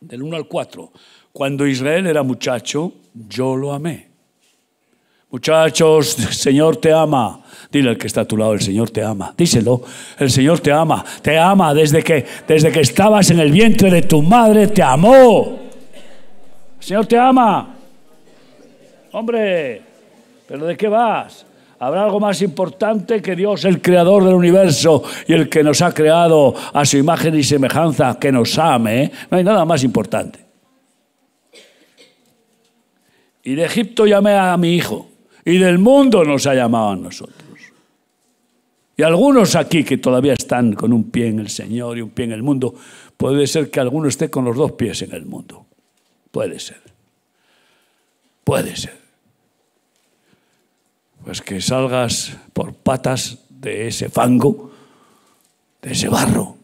[0.00, 0.92] del 1 al 4.
[1.32, 4.08] Cuando Israel era muchacho, yo lo amé.
[5.30, 7.42] Muchachos, el Señor te ama.
[7.70, 9.34] Dile al que está a tu lado, el Señor te ama.
[9.36, 9.82] Díselo,
[10.18, 11.04] el Señor te ama.
[11.22, 15.58] Te ama desde que, desde que estabas en el vientre de tu madre, te amó.
[16.78, 17.74] El Señor te ama.
[19.12, 19.82] Hombre,
[20.46, 21.46] ¿pero de qué vas?
[21.82, 25.92] ¿Habrá algo más importante que Dios, el creador del universo y el que nos ha
[25.92, 29.10] creado a su imagen y semejanza, que nos ame?
[29.28, 30.38] No hay nada más importante.
[33.42, 35.08] Y de Egipto llamé a mi hijo,
[35.44, 37.58] y del mundo nos ha llamado a nosotros.
[38.96, 42.26] Y algunos aquí que todavía están con un pie en el Señor y un pie
[42.26, 42.76] en el mundo,
[43.16, 45.66] puede ser que alguno esté con los dos pies en el mundo.
[46.30, 46.80] Puede ser.
[48.44, 49.01] Puede ser
[51.24, 54.72] pues que salgas por patas de ese fango,
[55.80, 56.56] de ese barro,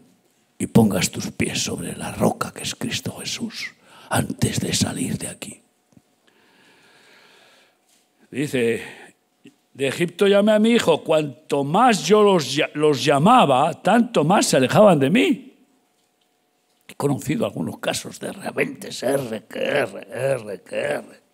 [0.59, 3.75] y pongas tus pies sobre la roca que es Cristo Jesús
[4.11, 5.61] antes de salir de aquí.
[8.31, 8.83] Dice,
[9.73, 14.57] de Egipto llamé a mi hijo, cuanto más yo los, los llamaba, tanto más se
[14.57, 15.57] alejaban de mí.
[16.89, 21.28] He conocido algunos casos de rebeldes, R, que R, R, que R.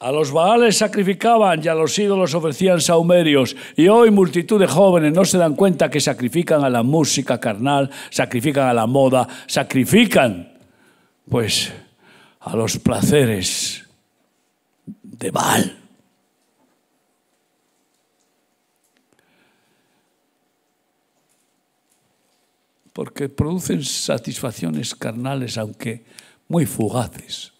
[0.00, 3.56] A los baales sacrificaban y a los ídolos ofrecían saumerios.
[3.76, 7.90] Y hoy multitud de jóvenes no se dan cuenta que sacrifican a la música carnal,
[8.10, 10.56] sacrifican a la moda, sacrifican
[11.28, 11.72] pues
[12.40, 13.88] a los placeres
[14.86, 15.76] de Baal.
[22.92, 26.04] Porque producen satisfacciones carnales, aunque
[26.46, 27.57] muy fugaces.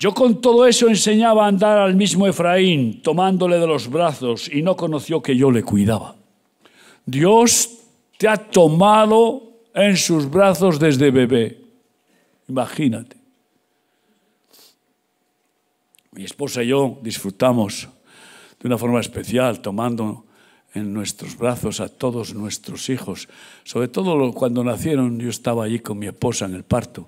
[0.00, 4.62] Yo con todo eso enseñaba a andar al mismo Efraín, tomándole de los brazos, y
[4.62, 6.16] no conoció que yo le cuidaba.
[7.04, 7.68] Dios
[8.16, 11.60] te ha tomado en sus brazos desde bebé.
[12.48, 13.18] imagínate.
[16.12, 17.86] Mi esposa y yo disfrutamos
[18.58, 20.24] de una forma especial tomando
[20.72, 23.28] en nuestros brazos a todos nuestros hijos.
[23.64, 27.06] Sobre todo cuando nacieron, yo estaba allí con mi esposa en el parto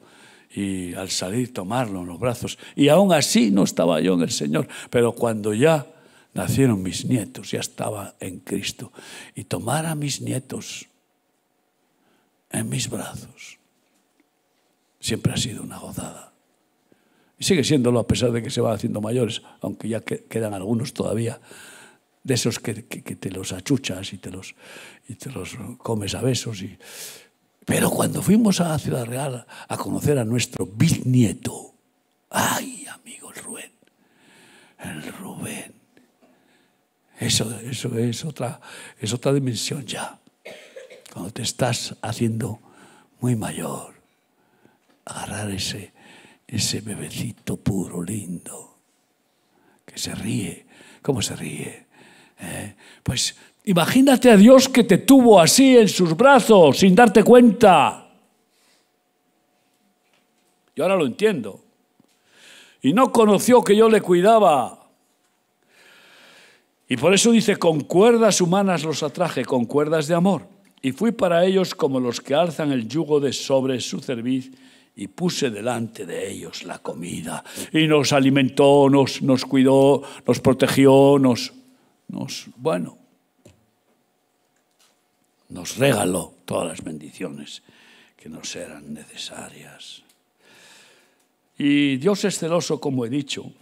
[0.54, 2.58] y al salir tomarlo en los brazos.
[2.76, 5.86] Y aún así no estaba yo en el Señor, pero cuando ya
[6.34, 8.92] nacieron mis nietos, ya estaba en Cristo.
[9.34, 10.86] Y tomar a mis nietos
[12.50, 13.58] en mis brazos
[15.00, 16.32] siempre ha sido una gozada.
[17.38, 20.92] Y sigue siéndolo a pesar de que se van haciendo mayores, aunque ya quedan algunos
[20.92, 21.40] todavía
[22.22, 24.54] de esos que, te los achuchas y te los,
[25.08, 26.62] y te los comes a besos.
[26.62, 26.78] Y...
[27.64, 31.74] Pero cuando fuimos a Ciudad Real a conocer a nuestro bisnieto,
[32.30, 33.72] ay, amigo el Rubén,
[34.78, 35.74] el Rubén,
[37.18, 38.60] eso, eso es, otra,
[38.98, 40.18] es otra dimensión ya.
[41.12, 42.58] Cuando te estás haciendo
[43.20, 43.94] muy mayor,
[45.04, 45.92] agarrar ese,
[46.48, 48.78] ese bebecito puro, lindo,
[49.86, 50.66] que se ríe.
[51.02, 51.86] ¿Cómo se ríe?
[52.40, 52.74] ¿Eh?
[53.02, 58.08] Pues imagínate a Dios que te tuvo así en sus brazos sin darte cuenta.
[60.74, 61.60] Y ahora lo entiendo.
[62.80, 64.86] Y no conoció que yo le cuidaba.
[66.88, 70.46] Y por eso dice, con cuerdas humanas los atraje, con cuerdas de amor.
[70.82, 74.50] Y fui para ellos como los que alzan el yugo de sobre su cerviz
[74.94, 77.44] y puse delante de ellos la comida.
[77.72, 81.52] Y nos alimentó, nos, nos cuidó, nos protegió, nos
[82.12, 82.98] nos, bueno,
[85.52, 87.62] nos regaló todas las bendiciones
[88.16, 90.02] que nos eran necesarias.
[91.58, 93.52] Y Dios es celoso, como he dicho.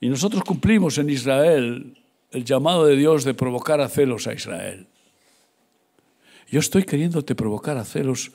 [0.00, 1.96] Y nosotros cumplimos en Israel
[2.30, 4.86] el llamado de Dios de provocar a celos a Israel.
[6.50, 8.32] Yo estoy queriéndote provocar a celos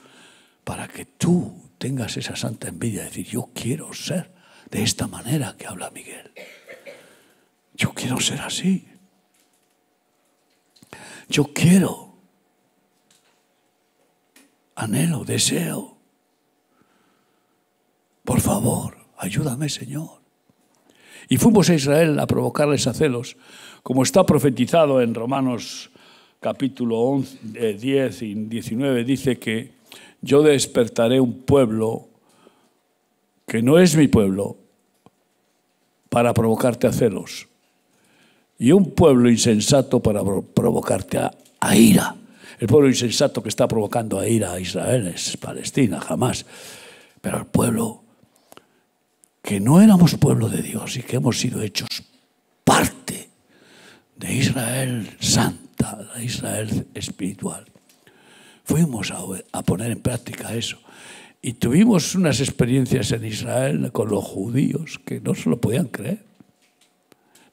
[0.63, 4.31] para que tú tengas esa santa envidia, de decir, yo quiero ser
[4.71, 6.31] de esta manera que habla Miguel.
[7.75, 8.87] Yo quiero ser así.
[11.29, 12.13] Yo quiero.
[14.75, 15.97] Anhelo, deseo.
[18.23, 20.21] Por favor, ayúdame, Señor.
[21.29, 23.37] Y fuimos a Israel a provocarles a celos,
[23.83, 25.91] como está profetizado en Romanos
[26.39, 29.71] capítulo 11, 10 y 19, dice que
[30.21, 32.07] yo despertaré un pueblo
[33.47, 34.57] que no es mi pueblo
[36.09, 37.47] para provocarte a celos
[38.57, 42.15] y un pueblo insensato para provocarte a, ira.
[42.59, 46.45] El pueblo insensato que está provocando a ira a Israel es Palestina, jamás.
[47.21, 48.03] Pero el pueblo
[49.41, 51.89] que no éramos pueblo de Dios y que hemos sido hechos
[52.63, 53.29] parte
[54.15, 57.65] de Israel santa, la Israel espiritual.
[58.63, 59.19] Fuimos a,
[59.51, 60.77] a poner en práctica eso.
[61.41, 66.34] Y tuvimos unas experiencias en Israel con los judíos que no se lo podían creer.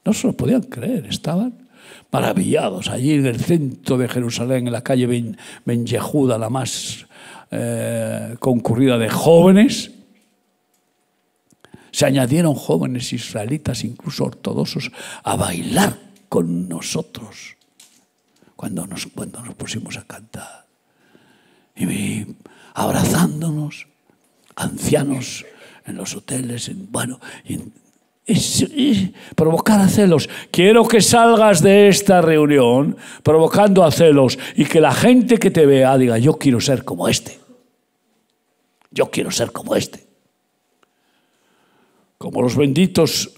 [0.05, 1.67] No se lo podían creer, estaban
[2.11, 7.07] maravillados allí en el centro de Jerusalén, en la calle Ben, Yehuda, la más
[7.51, 9.91] eh, concurrida de jóvenes.
[11.91, 14.91] Se añadieron jóvenes israelitas, incluso ortodoxos,
[15.23, 15.97] a bailar
[16.29, 17.57] con nosotros
[18.55, 20.65] cuando nos, cuando nos pusimos a cantar.
[21.75, 22.25] Y
[22.73, 23.87] abrazándonos,
[24.55, 25.45] ancianos
[25.85, 27.73] en los hoteles, en, bueno, en,
[28.25, 28.65] es,
[29.35, 30.29] provocar a celos.
[30.51, 35.65] Quiero que salgas de esta reunión provocando a celos y que la gente que te
[35.65, 37.39] vea diga, yo quiero ser como este.
[38.91, 40.03] Yo quiero ser como este.
[42.17, 43.31] Como los benditos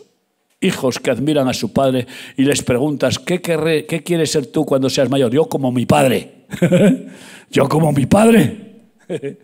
[0.61, 2.05] hijos que admiran a su padre
[2.37, 5.31] y les preguntas, ¿qué, qué quieres ser tú cuando seas mayor?
[5.31, 6.45] Yo como mi padre.
[7.49, 8.73] yo como mi padre.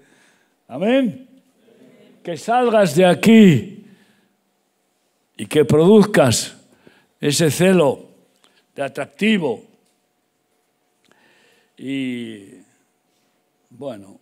[0.68, 1.28] Amén.
[2.22, 3.81] Que salgas de aquí
[5.38, 6.56] y que produzcas
[7.20, 8.06] ese celo
[8.76, 9.64] de atractivo.
[11.78, 12.62] Y
[13.70, 14.20] bueno,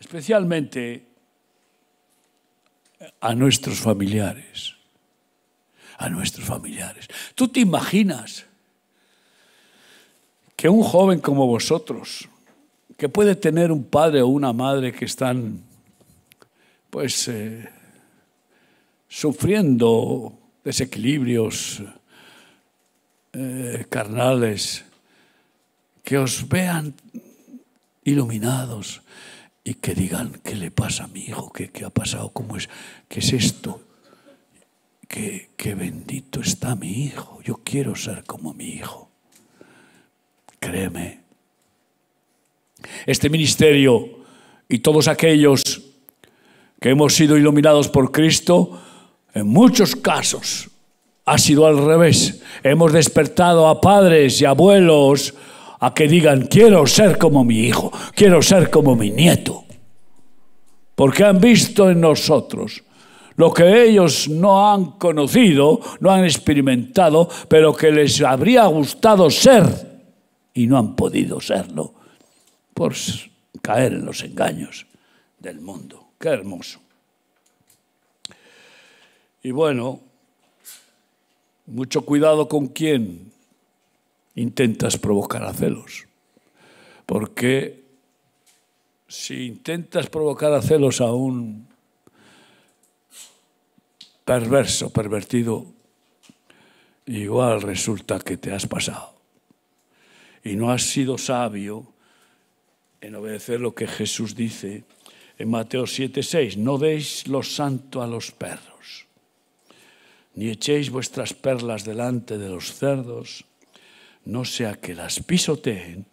[0.00, 1.06] especialmente
[3.20, 4.74] a nuestros familiares,
[5.98, 7.08] a nuestros familiares.
[7.34, 8.46] ¿Tú te imaginas
[10.56, 12.28] que un joven como vosotros,
[12.96, 15.62] que puede tener un padre o una madre que están,
[16.90, 17.68] pues, eh,
[19.08, 21.82] sufriendo desequilibrios
[23.32, 24.84] eh, carnales,
[26.04, 26.94] que os vean
[28.04, 29.02] iluminados
[29.64, 31.52] y que digan, ¿qué le pasa a mi hijo?
[31.52, 32.30] ¿Qué, qué ha pasado?
[32.30, 32.68] ¿Cómo es?
[33.08, 33.82] ¿Qué es esto?
[35.06, 37.40] ¿Qué, qué bendito está mi hijo.
[37.42, 39.10] Yo quiero ser como mi hijo.
[40.60, 41.20] Créeme.
[43.06, 44.18] Este ministerio
[44.68, 45.82] Y todos aquellos
[46.78, 48.78] que hemos sido iluminados por Cristo,
[49.38, 50.68] en muchos casos
[51.24, 52.42] ha sido al revés.
[52.62, 55.34] Hemos despertado a padres y abuelos
[55.80, 59.64] a que digan, quiero ser como mi hijo, quiero ser como mi nieto.
[60.94, 62.82] Porque han visto en nosotros
[63.36, 70.02] lo que ellos no han conocido, no han experimentado, pero que les habría gustado ser
[70.54, 71.94] y no han podido serlo
[72.74, 72.94] por
[73.62, 74.86] caer en los engaños
[75.38, 76.08] del mundo.
[76.18, 76.80] Qué hermoso.
[79.48, 80.02] Y bueno,
[81.64, 83.32] mucho cuidado con quién
[84.34, 86.04] intentas provocar a celos.
[87.06, 87.82] Porque
[89.08, 91.66] si intentas provocar a celos a un
[94.26, 95.64] perverso, pervertido,
[97.06, 99.14] igual resulta que te has pasado.
[100.44, 101.90] Y no has sido sabio
[103.00, 104.84] en obedecer lo que Jesús dice
[105.38, 106.58] en Mateo 7:6.
[106.58, 108.77] No deis lo santo a los perros,
[110.38, 113.44] ni echéis vuestras perlas delante de los cerdos,
[114.24, 116.06] no sea que las pisoteen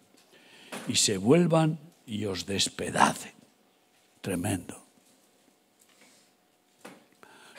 [0.88, 3.30] y se vuelvan y os despedacen.
[4.20, 4.82] Tremendo.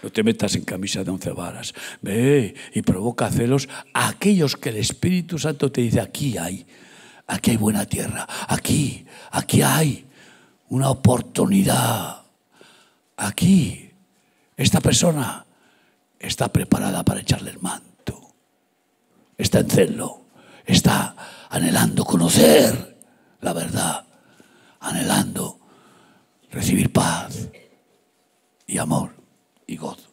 [0.04, 1.74] No te metas en camisa de once varas.
[2.02, 6.68] Ve y provoca celos a aquellos que el Espíritu Santo te dice, aquí hay,
[7.28, 10.06] aquí hay buena tierra, aquí, aquí hay
[10.68, 12.24] una oportunidad.
[13.16, 13.90] Aquí,
[14.58, 15.47] esta persona
[16.20, 18.34] está preparada para echarle el manto.
[19.38, 20.22] Está en celo,
[20.66, 21.16] está
[21.50, 22.98] anhelando conocer
[23.42, 24.06] la verdad,
[24.80, 25.60] anhelando
[26.52, 27.50] recibir paz
[28.66, 29.14] y amor
[29.68, 30.10] y gozo.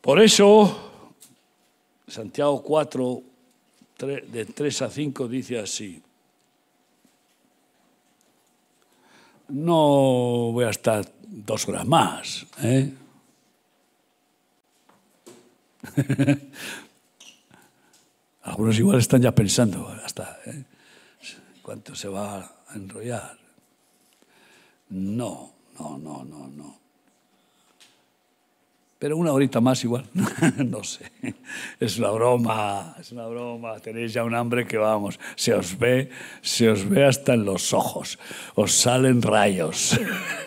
[0.00, 0.90] Por eso,
[2.06, 3.22] Santiago 4,
[3.98, 6.02] de 3 a 5 dice así,
[9.48, 12.46] no voy a estar dos horas más.
[12.62, 12.92] ¿eh?
[18.42, 20.64] Algunos igual están ya pensando hasta ¿eh?
[21.62, 23.38] cuánto se va a enrollar.
[24.90, 26.84] No, no, no, no, no.
[29.04, 30.06] Pero una horita más igual,
[30.64, 31.10] no sé.
[31.78, 33.78] Es una broma, es una broma.
[33.78, 36.08] Tenéis ya un hambre que vamos, se os ve,
[36.40, 38.18] se os ve hasta en los ojos.
[38.54, 40.00] Os salen rayos,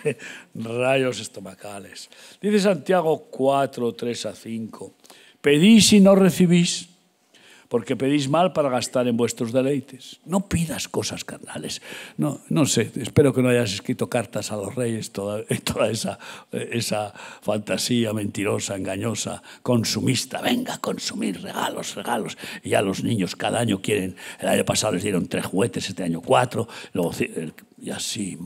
[0.56, 2.10] rayos estomacales.
[2.42, 4.94] Dice Santiago 4, 3 a 5.
[5.48, 6.90] Pedís y no recibís
[7.70, 10.20] porque pedís mal para gastar en vuestros deleites.
[10.26, 11.82] No pidas cosas carnales.
[12.18, 15.46] No, no sé, espero que no hayas escrito cartas a los reyes, toda,
[15.90, 16.20] esa,
[16.52, 20.42] esa fantasía mentirosa, engañosa, consumista.
[20.42, 22.38] Venga, consumir regalos, regalos.
[22.62, 26.04] Y ya los niños cada año quieren, el año pasado les dieron tres juguetes, este
[26.04, 26.68] año cuatro,
[27.82, 28.38] y así,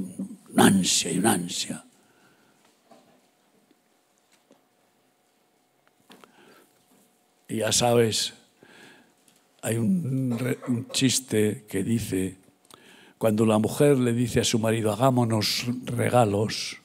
[0.54, 1.84] una ansia y una ansia.
[7.52, 8.34] Y ya sabes,
[9.62, 12.38] hay un, chiste que dice,
[13.18, 16.78] cuando la mujer le dice a su marido, hagámonos regalos,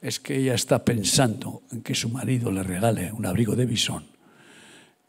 [0.00, 4.06] es que ella está pensando en que su marido le regale un abrigo de bisón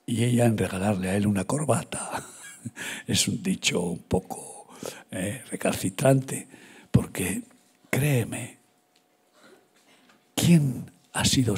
[0.08, 2.26] y ella en regalarle a él una corbata.
[3.06, 4.68] Es un dicho un poco
[5.12, 6.48] eh, recalcitrante,
[6.90, 7.44] porque
[7.92, 8.58] créeme,
[10.36, 11.54] ¿quién ha sido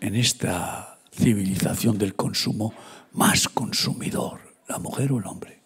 [0.00, 2.72] en esta civilización del consumo
[3.12, 5.60] más consumidor, la mujer o el hombre.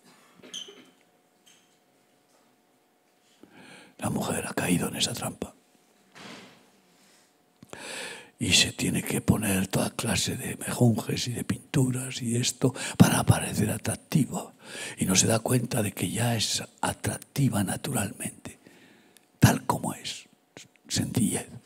[3.98, 5.54] La mujer ha caído en esa trampa.
[8.38, 13.22] Y se tiene que poner toda clase de mejunjes y de pinturas y esto para
[13.22, 14.52] parecer atractiva.
[14.98, 18.58] Y no se da cuenta de que ya es atractiva naturalmente,
[19.38, 20.28] tal como es,
[20.88, 21.61] sencillez.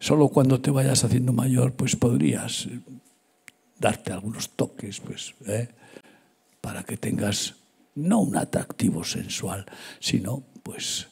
[0.00, 2.66] Solo cuando te vayas haciendo mayor, pues podrías
[3.78, 5.68] darte algunos toques, pues, ¿eh?
[6.62, 7.54] para que tengas
[7.94, 9.66] no un atractivo sensual,
[10.00, 11.08] sino pues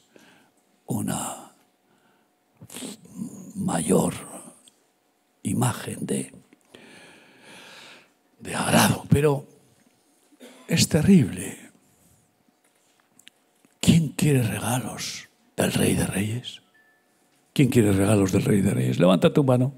[0.87, 1.51] una
[3.53, 4.15] mayor
[5.43, 6.33] imagen de,
[8.39, 9.05] de agrado.
[9.07, 9.47] Pero
[10.67, 11.69] es terrible.
[13.79, 16.61] ¿Quién quiere regalos del Rey de Reyes?
[17.59, 18.99] ¿Quién quiere regalos del Rey de Reyes?
[18.99, 19.73] Levanta tu mano.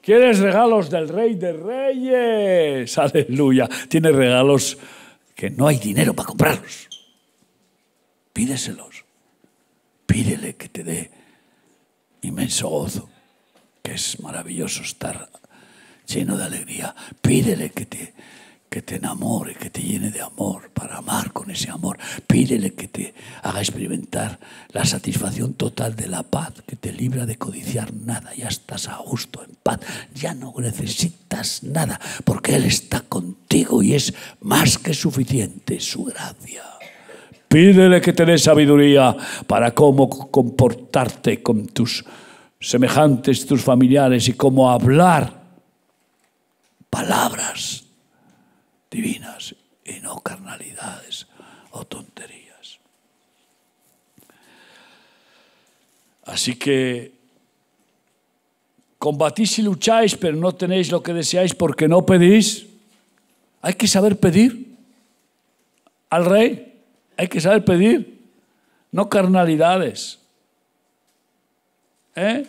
[0.00, 2.96] ¿Quieres regalos del Rey de Reyes?
[2.98, 3.68] Aleluya.
[3.88, 4.78] Tienes regalos
[5.34, 6.88] que no hay dinero para comprarlos.
[8.32, 9.04] Pídeselos.
[10.06, 11.10] Pídele que te dé
[12.22, 13.10] inmenso gozo,
[13.82, 15.28] que es maravilloso estar
[16.06, 16.94] lleno de alegría.
[17.20, 18.14] Pídele que te,
[18.68, 21.98] que te enamore, que te llene de amor, para amar con ese amor.
[22.26, 24.38] Pídele que te haga experimentar
[24.72, 28.34] la satisfacción total de la paz, que te libra de codiciar nada.
[28.34, 29.80] Ya estás a gusto, en paz.
[30.14, 36.62] Ya no necesitas nada, porque Él está contigo y es más que suficiente su gracia.
[37.48, 42.04] Pídele que te dé sabiduría para cómo comportarte con tus
[42.60, 45.46] semejantes, tus familiares y cómo hablar
[46.90, 47.85] palabras
[48.90, 51.26] divinas y no carnalidades
[51.70, 52.78] o tonterías.
[56.24, 57.12] Así que
[58.98, 62.66] combatís y lucháis, pero no tenéis lo que deseáis porque no pedís.
[63.62, 64.76] Hay que saber pedir
[66.10, 66.74] al rey,
[67.16, 68.18] hay que saber pedir,
[68.92, 70.18] no carnalidades.
[72.14, 72.46] ¿Eh?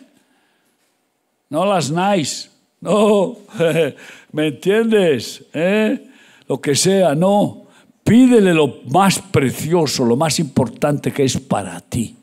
[1.49, 2.49] No las nice,
[2.81, 3.38] no,
[4.31, 5.43] ¿me entiendes?
[5.53, 6.07] ¿Eh?
[6.47, 7.67] Lo que sea, no.
[8.03, 12.15] Pídele lo más precioso, lo más importante que es para ti.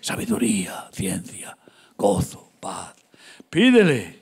[0.00, 1.56] Sabiduría, ciencia,
[1.96, 2.94] gozo, paz.
[3.48, 4.20] Pídele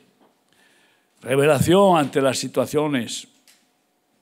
[1.21, 3.27] revelación ante las situaciones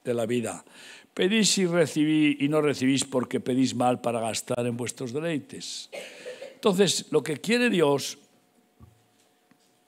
[0.05, 0.65] de la vida.
[1.13, 5.91] Pedís y recibí y no recibís porque pedís mal para gastar en vuestros deleites.
[6.55, 8.19] Entonces, lo que quiere Dios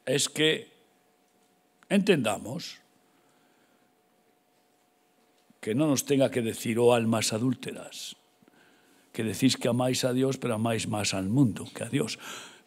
[0.04, 0.68] es que
[1.88, 2.79] entendamos
[5.60, 8.16] que no nos tenga que decir, oh almas adúlteras,
[9.12, 12.18] que decís que amáis a Dios, pero amáis más al mundo que a Dios.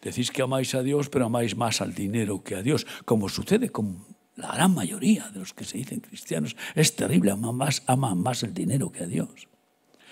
[0.01, 3.69] Decís que amáis a Dios, pero amáis más al dinero que a Dios, como sucede
[3.69, 6.55] con la gran mayoría de los que se dicen cristianos.
[6.75, 9.47] Es terrible, aman más, más el dinero que a Dios.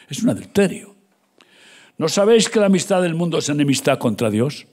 [0.09, 0.95] Es un adulterio.
[1.97, 4.65] ¿No sabéis que la amistad del mundo es enemistad contra Dios?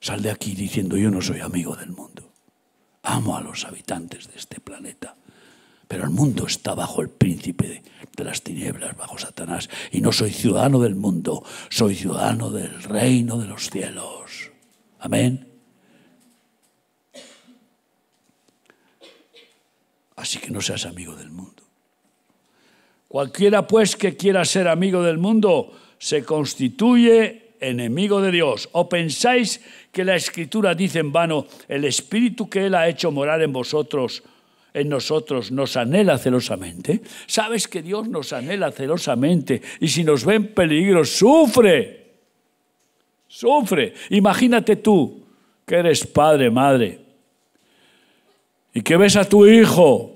[0.00, 2.32] Sal de aquí diciendo, yo no soy amigo del mundo.
[3.02, 5.16] Amo a los habitantes de este planeta
[5.88, 7.82] pero el mundo está bajo el príncipe
[8.16, 9.68] de, las tinieblas, bajo Satanás.
[9.90, 14.50] Y no soy ciudadano del mundo, soy ciudadano del reino de los cielos.
[15.00, 15.48] Amén.
[20.16, 21.62] Así que no seas amigo del mundo.
[23.08, 28.68] Cualquiera pues que quiera ser amigo del mundo se constituye enemigo de Dios.
[28.72, 29.60] ¿O pensáis
[29.92, 34.22] que la escritura dice en vano, el espíritu que Él ha hecho morar en vosotros
[34.74, 40.34] en nosotros nos anhela celosamente, sabes que Dios nos anhela celosamente y si nos ve
[40.34, 42.02] en peligro, sufre.
[43.28, 43.94] Sufre.
[44.10, 45.24] Imagínate tú
[45.64, 47.00] que eres padre, madre,
[48.74, 50.10] y que ves a tu hijo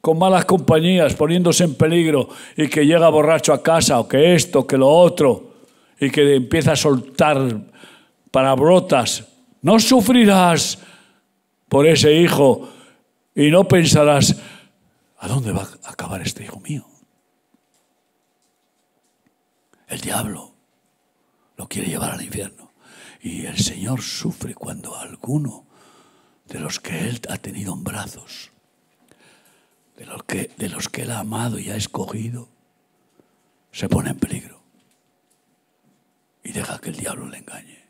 [0.00, 4.66] con malas compañías poniéndose en peligro y que llega borracho a casa o que esto,
[4.66, 5.52] que lo otro,
[6.00, 7.60] y que empieza a soltar
[8.30, 9.28] palabrotas,
[9.60, 10.78] no sufrirás
[11.68, 12.73] por ese hijo
[13.34, 14.36] y no pensarás,
[15.18, 16.86] ¿a dónde va a acabar este hijo mío?
[19.88, 20.54] El diablo
[21.56, 22.72] lo quiere llevar al infierno.
[23.20, 25.66] Y el Señor sufre cuando alguno
[26.46, 28.50] de los que Él ha tenido en brazos,
[29.96, 32.48] de los que, de los que Él ha amado y ha escogido,
[33.72, 34.62] se pone en peligro
[36.42, 37.84] y deja que el diablo le engañe.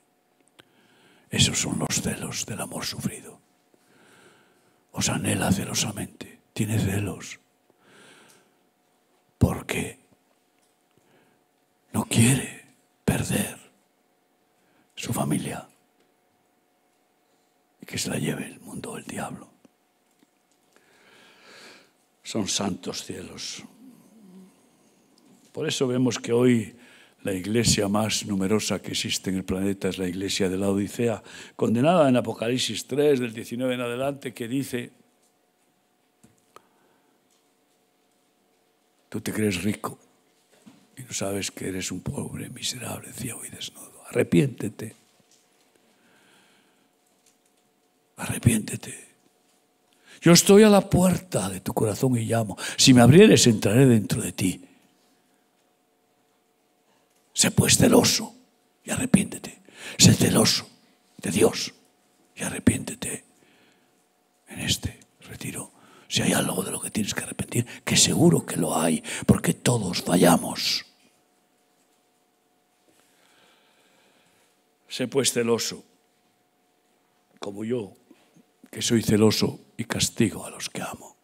[1.31, 3.44] Esos son los celos del amor sufrido
[4.95, 7.41] os anhela celosamente, tiene celos,
[9.39, 9.99] porque
[11.93, 12.65] no quiere
[13.05, 13.59] perder
[14.95, 15.69] su familia
[17.83, 19.51] y que se la lleve el mundo el diablo.
[22.23, 23.65] Son santos cielos.
[25.53, 26.77] Por eso vemos que hoy
[27.25, 31.23] la iglesia más numerosa que existe en el planeta es la iglesia de la Odisea,
[31.57, 34.93] condenada en Apocalipsis 3, del 19 en adelante, que dice,
[39.09, 39.99] tú te crees rico
[40.99, 44.05] y no sabes que eres un pobre, miserable, ciego y desnudo.
[44.11, 44.95] Arrepiéntete.
[48.19, 49.15] Arrepiéntete.
[50.21, 52.59] Yo estoy a la puerta de tu corazón y llamo.
[52.77, 54.74] Si me abrieres, entraré dentro de ti
[57.35, 58.35] Sé pues celoso
[58.85, 59.61] y arrepiéntete.
[59.99, 60.71] Sé celoso
[61.19, 61.75] de Dios
[62.37, 63.25] y arrepiéntete
[64.49, 65.73] en este retiro.
[66.09, 69.53] Si hay algo de lo que tienes que arrepentir, que seguro que lo hay, porque
[69.53, 70.87] todos fallamos.
[74.89, 75.83] Sé pues celoso,
[77.41, 77.95] como yo,
[78.71, 81.17] que soy celoso y castigo a los que amo.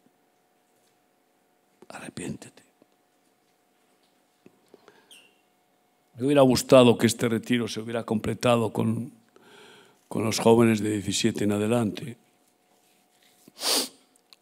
[1.87, 2.60] Arrepiéntete.
[6.21, 9.11] Me hubiera gustado que este retiro se hubiera completado con,
[10.07, 12.15] con los jóvenes de 17 en adelante.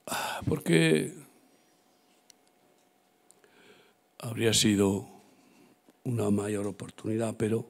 [0.08, 1.14] Ah, porque
[4.18, 5.08] habría sido
[6.04, 7.66] una mayor oportunidad, pero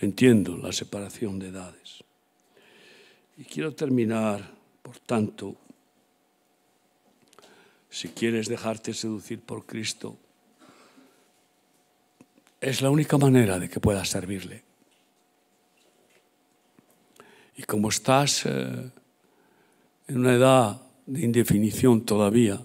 [0.00, 2.04] entiendo la separación de edades.
[3.38, 4.54] Y quiero terminar,
[4.84, 5.56] por tanto,
[7.90, 10.16] si quieres dejarte seducir por Cristo,
[12.60, 14.64] es la única manera de que puedas servirle.
[17.56, 18.90] Y como estás eh,
[20.06, 22.60] en una edad de indefinición todavía,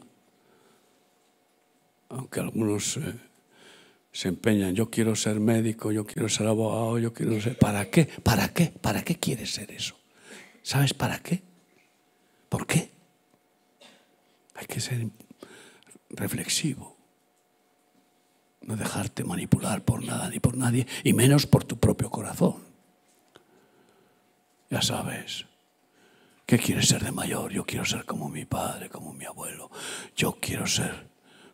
[2.10, 3.16] aunque algunos eh,
[4.12, 7.58] se empeñan, yo quiero ser médico, yo quiero ser abogado, yo quiero ser...
[7.58, 8.06] ¿Para qué?
[8.06, 8.68] ¿Para qué?
[8.68, 9.96] ¿Para qué quieres ser eso?
[10.62, 11.42] ¿Sabes para qué?
[12.50, 12.92] ¿Por qué?
[14.54, 15.08] Hay que ser
[16.12, 16.93] reflexivo.
[18.64, 22.56] No dejarte manipular por nada ni por nadie, y menos por tu propio corazón.
[24.70, 25.46] Ya sabes.
[26.46, 27.52] ¿Qué quieres ser de mayor?
[27.52, 29.70] Yo quiero ser como mi padre, como mi abuelo.
[30.16, 31.08] Yo quiero ser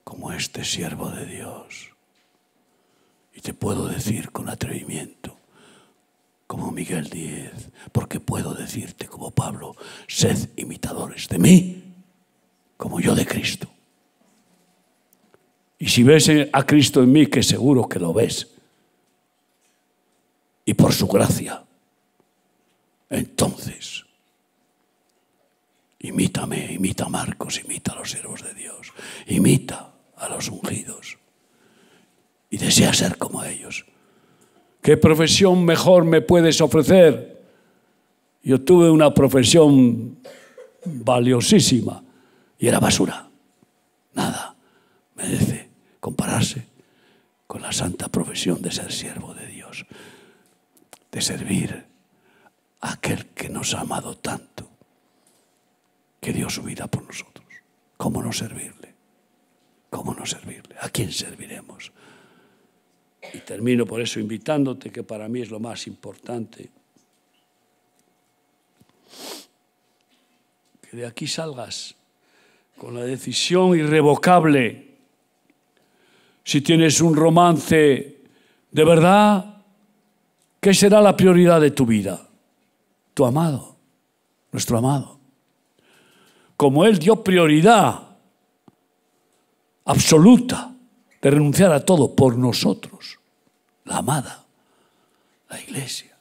[0.04, 1.90] como este siervo de Dios.
[3.34, 5.38] Y te puedo decir con atrevimiento,
[6.48, 9.76] como Miguel Díez, porque puedo decirte como Pablo,
[10.08, 11.94] sed imitadores de mí,
[12.76, 13.70] como yo de Cristo.
[15.80, 18.52] Y si ves a Cristo en mí, que seguro que lo ves,
[20.66, 21.64] y por su gracia,
[23.10, 24.06] entonces,
[26.00, 28.94] imítame, imita a Marcos, imita a los siervos de Dios,
[29.28, 31.18] imita a los ungidos
[32.50, 33.86] y desea ser como ellos.
[34.82, 37.42] ¿Qué profesión mejor me puedes ofrecer?
[38.44, 40.20] Yo tuve una profesión
[40.86, 42.04] valiosísima
[42.58, 43.30] y era basura.
[44.14, 44.56] Nada
[45.16, 45.59] merece
[46.00, 46.66] compararse
[47.48, 49.86] con la santa profesión de ser siervo de Dios,
[51.12, 51.86] de servir
[52.82, 54.70] a aquel que nos ha amado tanto,
[56.22, 57.46] que dio su vida por nosotros.
[57.98, 58.94] ¿Cómo no servirle?
[59.90, 60.76] ¿Cómo no servirle?
[60.80, 61.92] ¿A quién serviremos?
[63.34, 66.70] Y termino por eso invitándote, que para mí es lo más importante,
[70.82, 71.96] que de aquí salgas
[72.78, 74.89] con la decisión irrevocable.
[76.50, 78.24] Si tienes un romance
[78.72, 79.62] de verdad,
[80.60, 82.28] ¿qué será la prioridad de tu vida?
[83.14, 83.76] Tu amado,
[84.52, 85.20] nuestro amado.
[86.58, 88.18] Como Él dio prioridad
[89.86, 90.74] absoluta
[91.22, 93.20] de renunciar a todo por nosotros,
[93.86, 94.44] la amada,
[95.52, 96.18] la iglesia.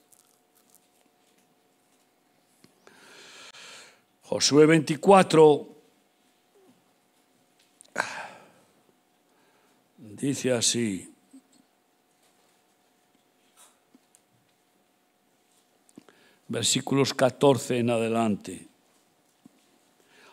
[4.24, 5.77] Josué 24
[10.20, 11.12] dice así,
[16.48, 18.66] versículos 14 en adelante.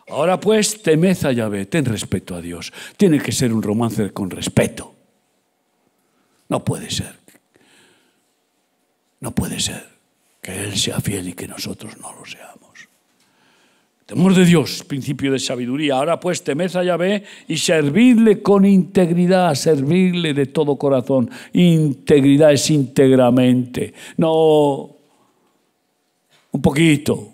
[0.08, 2.72] Ahora pues, temed a Yahvé, ten respeto a Dios.
[2.96, 4.94] Tiene que ser un romance con respeto.
[6.48, 7.18] No puede ser.
[9.20, 9.84] No puede ser
[10.40, 12.55] que Él sea fiel y que nosotros no lo seamos.
[14.06, 15.96] Temor de Dios, principio de sabiduría.
[15.96, 21.28] Ahora pues temed a Yahvé y servidle con integridad, servirle de todo corazón.
[21.52, 24.90] Integridad es íntegramente, no
[26.52, 27.32] un poquito,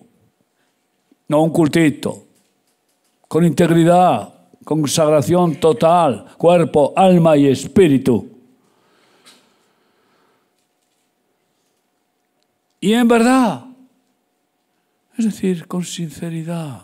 [1.29, 2.25] no un cultito
[3.33, 4.29] con integridad,
[4.62, 8.29] consagración total, cuerpo, alma y espíritu.
[12.79, 13.72] Y en verdad,
[15.16, 16.82] es decir, con sinceridad.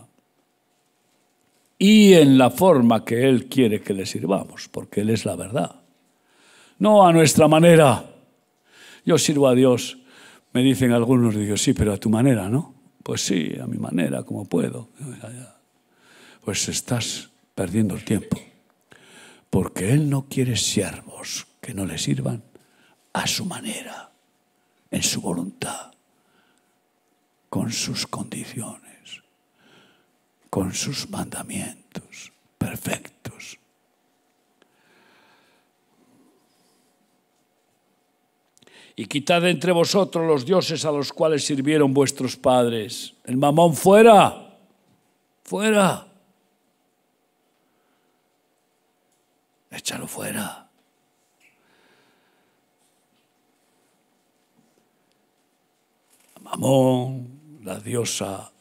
[1.79, 5.77] Y en la forma que Él quiere que le sirvamos, porque Él es la verdad.
[6.79, 8.05] No a nuestra manera.
[9.05, 9.99] Yo sirvo a Dios,
[10.53, 12.75] me dicen algunos, digo, sí, pero a tu manera, ¿no?
[13.03, 14.89] Pues sí, a mi manera, como puedo
[16.49, 18.41] pues estás perdiendo el tiempo.
[19.51, 22.43] Porque Él no quiere siervos que no le sirvan
[23.13, 24.11] a su manera,
[24.91, 25.93] en su voluntad,
[27.49, 29.23] con sus condiciones,
[30.51, 33.59] con sus mandamientos perfectos.
[38.97, 43.15] Y quitad entre vosotros los dioses a los cuales sirvieron vuestros padres.
[43.25, 44.59] El mamón fuera,
[45.45, 46.09] fuera.
[49.71, 50.69] échalo fuera.
[56.43, 58.53] Mamón, la diosa,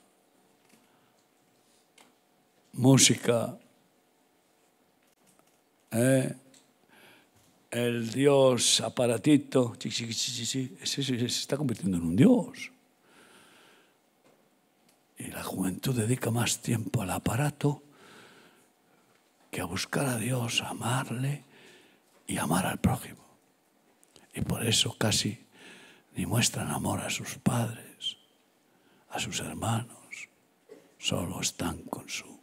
[2.74, 3.58] música,
[5.92, 6.36] ¿eh?
[7.72, 12.72] el dios aparatito, se está convirtiendo en un dios.
[15.18, 17.82] Y la juventud dedica más tiempo al aparato
[19.50, 21.44] que a buscar a Dios, a amarle
[22.28, 23.26] y amar al prójimo.
[24.36, 25.46] Y por eso casi
[26.16, 27.87] ni muestran amor a sus padres,
[29.20, 30.30] sus hermanos,
[30.98, 32.40] solo están con su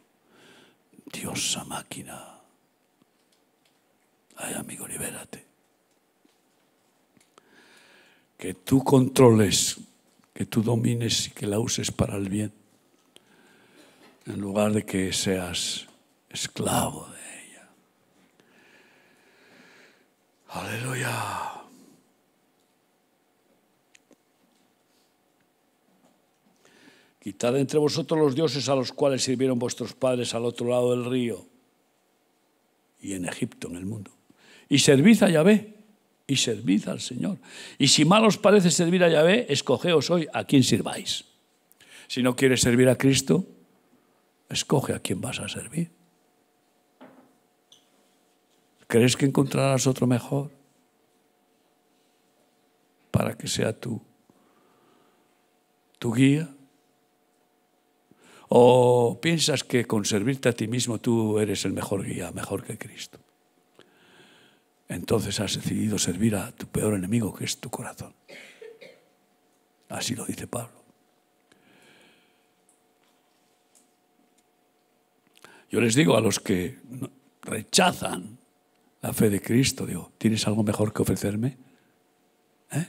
[1.11, 2.39] diosa máquina.
[4.37, 5.45] Ay, amigo, libérate.
[8.37, 9.79] Que tú controles,
[10.33, 12.53] que tú domines y que la uses para el bien,
[14.25, 15.87] en lugar de que seas
[16.29, 17.69] esclavo de ella.
[20.49, 21.64] Aleluya.
[27.25, 31.09] Quitad entre vosotros los dioses a los cuales sirvieron vuestros padres al otro lado del
[31.09, 31.43] río
[33.01, 34.11] y en Egipto, en el mundo.
[34.69, 35.73] Y servid a Yahvé
[36.27, 37.39] y servid al Señor.
[37.79, 41.25] Y si mal os parece servir a Yahvé, escogeos hoy a quién sirváis.
[42.07, 43.43] Si no quieres servir a Cristo,
[44.47, 45.89] escoge a quién vas a servir.
[48.85, 50.51] ¿Crees que encontrarás otro mejor?
[53.09, 53.99] Para que sea tú,
[55.97, 56.54] tu guía.
[58.49, 62.77] ¿O piensas que con servirte a ti mismo tú eres el mejor guía, mejor que
[62.77, 63.19] Cristo?
[64.87, 68.13] Entonces has decidido servir a tu peor enemigo, que es tu corazón.
[69.89, 70.83] Así lo dice Pablo.
[75.71, 76.79] Yo les digo a los que
[77.41, 78.37] rechazan
[79.01, 81.57] la fe de Cristo, digo, ¿tienes algo mejor que ofrecerme?
[82.71, 82.87] ¿Eh?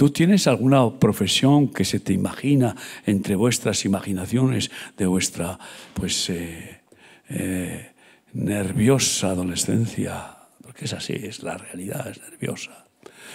[0.00, 2.74] ¿Tú tienes alguna profesión que se te imagina
[3.04, 5.58] entre vuestras imaginaciones de vuestra,
[5.92, 6.80] pues, eh,
[7.28, 7.90] eh,
[8.32, 10.38] nerviosa adolescencia?
[10.62, 12.86] Porque es así, es la realidad, es nerviosa.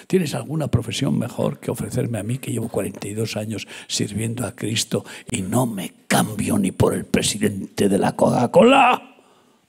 [0.07, 5.05] ¿Tienes alguna profesión mejor que ofrecerme a mí que llevo 42 años sirviendo a Cristo
[5.29, 9.17] y no me cambio ni por el presidente de la Coca-Cola?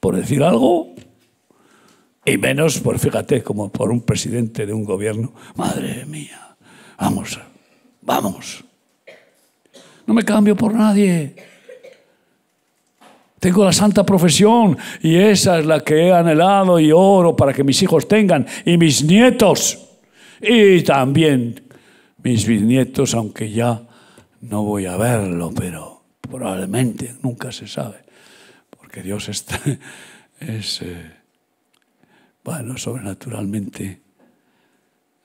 [0.00, 0.94] Por decir algo.
[2.24, 5.34] Y menos, por fíjate, como por un presidente de un gobierno.
[5.56, 6.45] Madre mía,
[6.98, 7.38] vamos,
[8.02, 8.64] vamos.
[10.06, 11.34] No me cambio por nadie.
[13.38, 17.64] Tengo la santa profesión y esa es la que he anhelado y oro para que
[17.64, 19.78] mis hijos tengan y mis nietos
[20.40, 21.62] y también
[22.22, 23.82] mis bisnietos, aunque ya
[24.40, 27.98] no voy a verlo, pero probablemente nunca se sabe,
[28.70, 29.60] porque Dios está,
[30.40, 30.82] es...
[30.82, 31.12] Eh,
[32.42, 34.00] bueno, sobrenaturalmente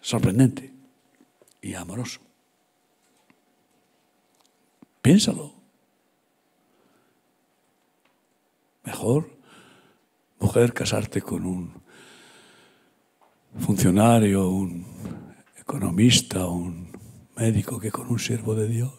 [0.02, 0.71] sorprendente
[1.62, 2.22] y amoroso.
[5.02, 5.54] Piénsalo.
[8.84, 9.30] Mejor,
[10.40, 11.74] mujer, casarte con un
[13.60, 14.86] funcionario, un
[15.58, 16.92] economista, un
[17.36, 18.94] médico que con un siervo de Dios.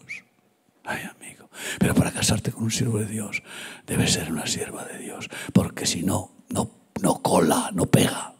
[0.85, 1.49] Ay, amigo.
[1.79, 3.43] Pero para casarte con un siervo de Dios,
[3.85, 8.33] debes ser una sierva de Dios, porque si no, no no cola, no pega.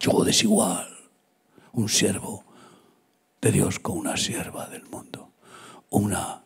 [0.00, 0.88] Yo desigual.
[1.72, 2.44] Un siervo
[3.42, 5.32] de Dios con una sierva del mundo.
[5.90, 6.44] Una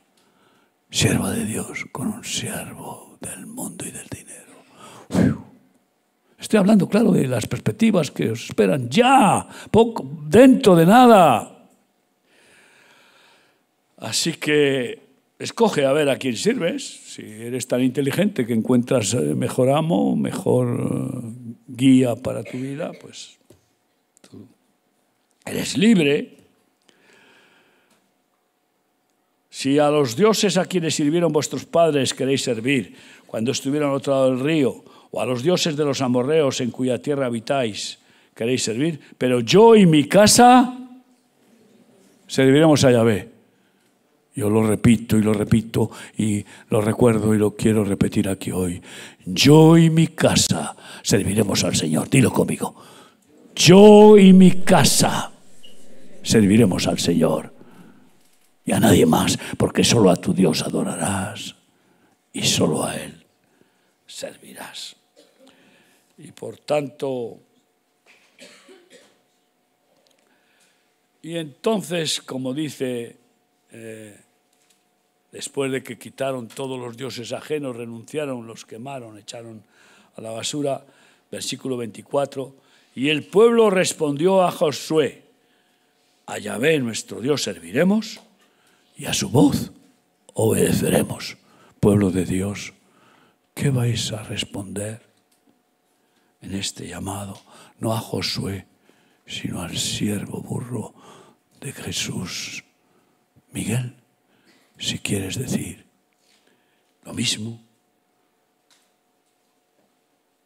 [0.91, 5.45] sierva de Dios con un siervo del mundo y del dinero.
[6.39, 11.69] Estoy hablando, claro, de las perspectivas que os esperan ya, poco, dentro de nada.
[13.99, 15.01] Así que
[15.39, 17.13] escoge a ver a quién sirves.
[17.13, 22.93] Si eres tan inteligente que encuentras eh, mejor amo, mejor eh, guía para tu vida,
[23.01, 23.39] pues
[24.23, 24.47] tú
[25.45, 26.46] eres libre.
[29.57, 32.95] Si a los dioses a quienes sirvieron vuestros padres queréis servir
[33.27, 36.71] cuando estuvieron al otro lado del río, o a los dioses de los amorreos en
[36.71, 37.99] cuya tierra habitáis
[38.35, 40.77] queréis servir, pero yo y mi casa
[42.27, 43.31] serviremos a Yahvé.
[44.35, 48.83] Yo lo repito y lo repito y lo recuerdo y lo quiero repetir aquí hoy.
[49.25, 52.11] Yo y mi casa serviremos al Señor.
[52.11, 52.77] Dilo conmigo.
[53.55, 55.33] Yo y mi casa
[56.23, 57.56] serviremos al Señor.
[58.67, 61.55] Y a nadie más, porque solo a tu Dios adorarás
[62.33, 63.25] y solo a Él
[64.07, 64.97] servirás.
[66.19, 67.39] Y por tanto,
[71.23, 73.17] y entonces, como dice
[73.71, 74.21] eh,
[75.31, 79.63] después de que quitaron todos los dioses ajenos, renunciaron, los quemaron, echaron
[80.17, 80.85] a la basura,
[81.31, 82.53] versículo 24,
[82.97, 85.23] y el pueblo respondió a Josué,
[86.27, 88.26] a Yahvé nuestro Dios serviremos
[88.97, 89.73] y a su voz
[90.35, 91.37] obedeceremos.
[91.81, 92.73] Pueblo de Dios,
[93.55, 95.03] ¿qué vais a responder
[96.41, 97.39] en este llamado?
[97.79, 98.67] No a Josué,
[99.27, 100.95] sino al siervo burro
[101.61, 102.65] de Jesús.
[103.53, 103.97] Miguel,
[104.79, 105.87] si quieres decir
[107.05, 107.61] lo mismo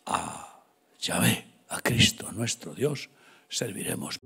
[0.07, 0.62] a
[1.01, 3.09] Yahvé, a Cristo nuestro Dios,
[3.48, 4.18] serviremos.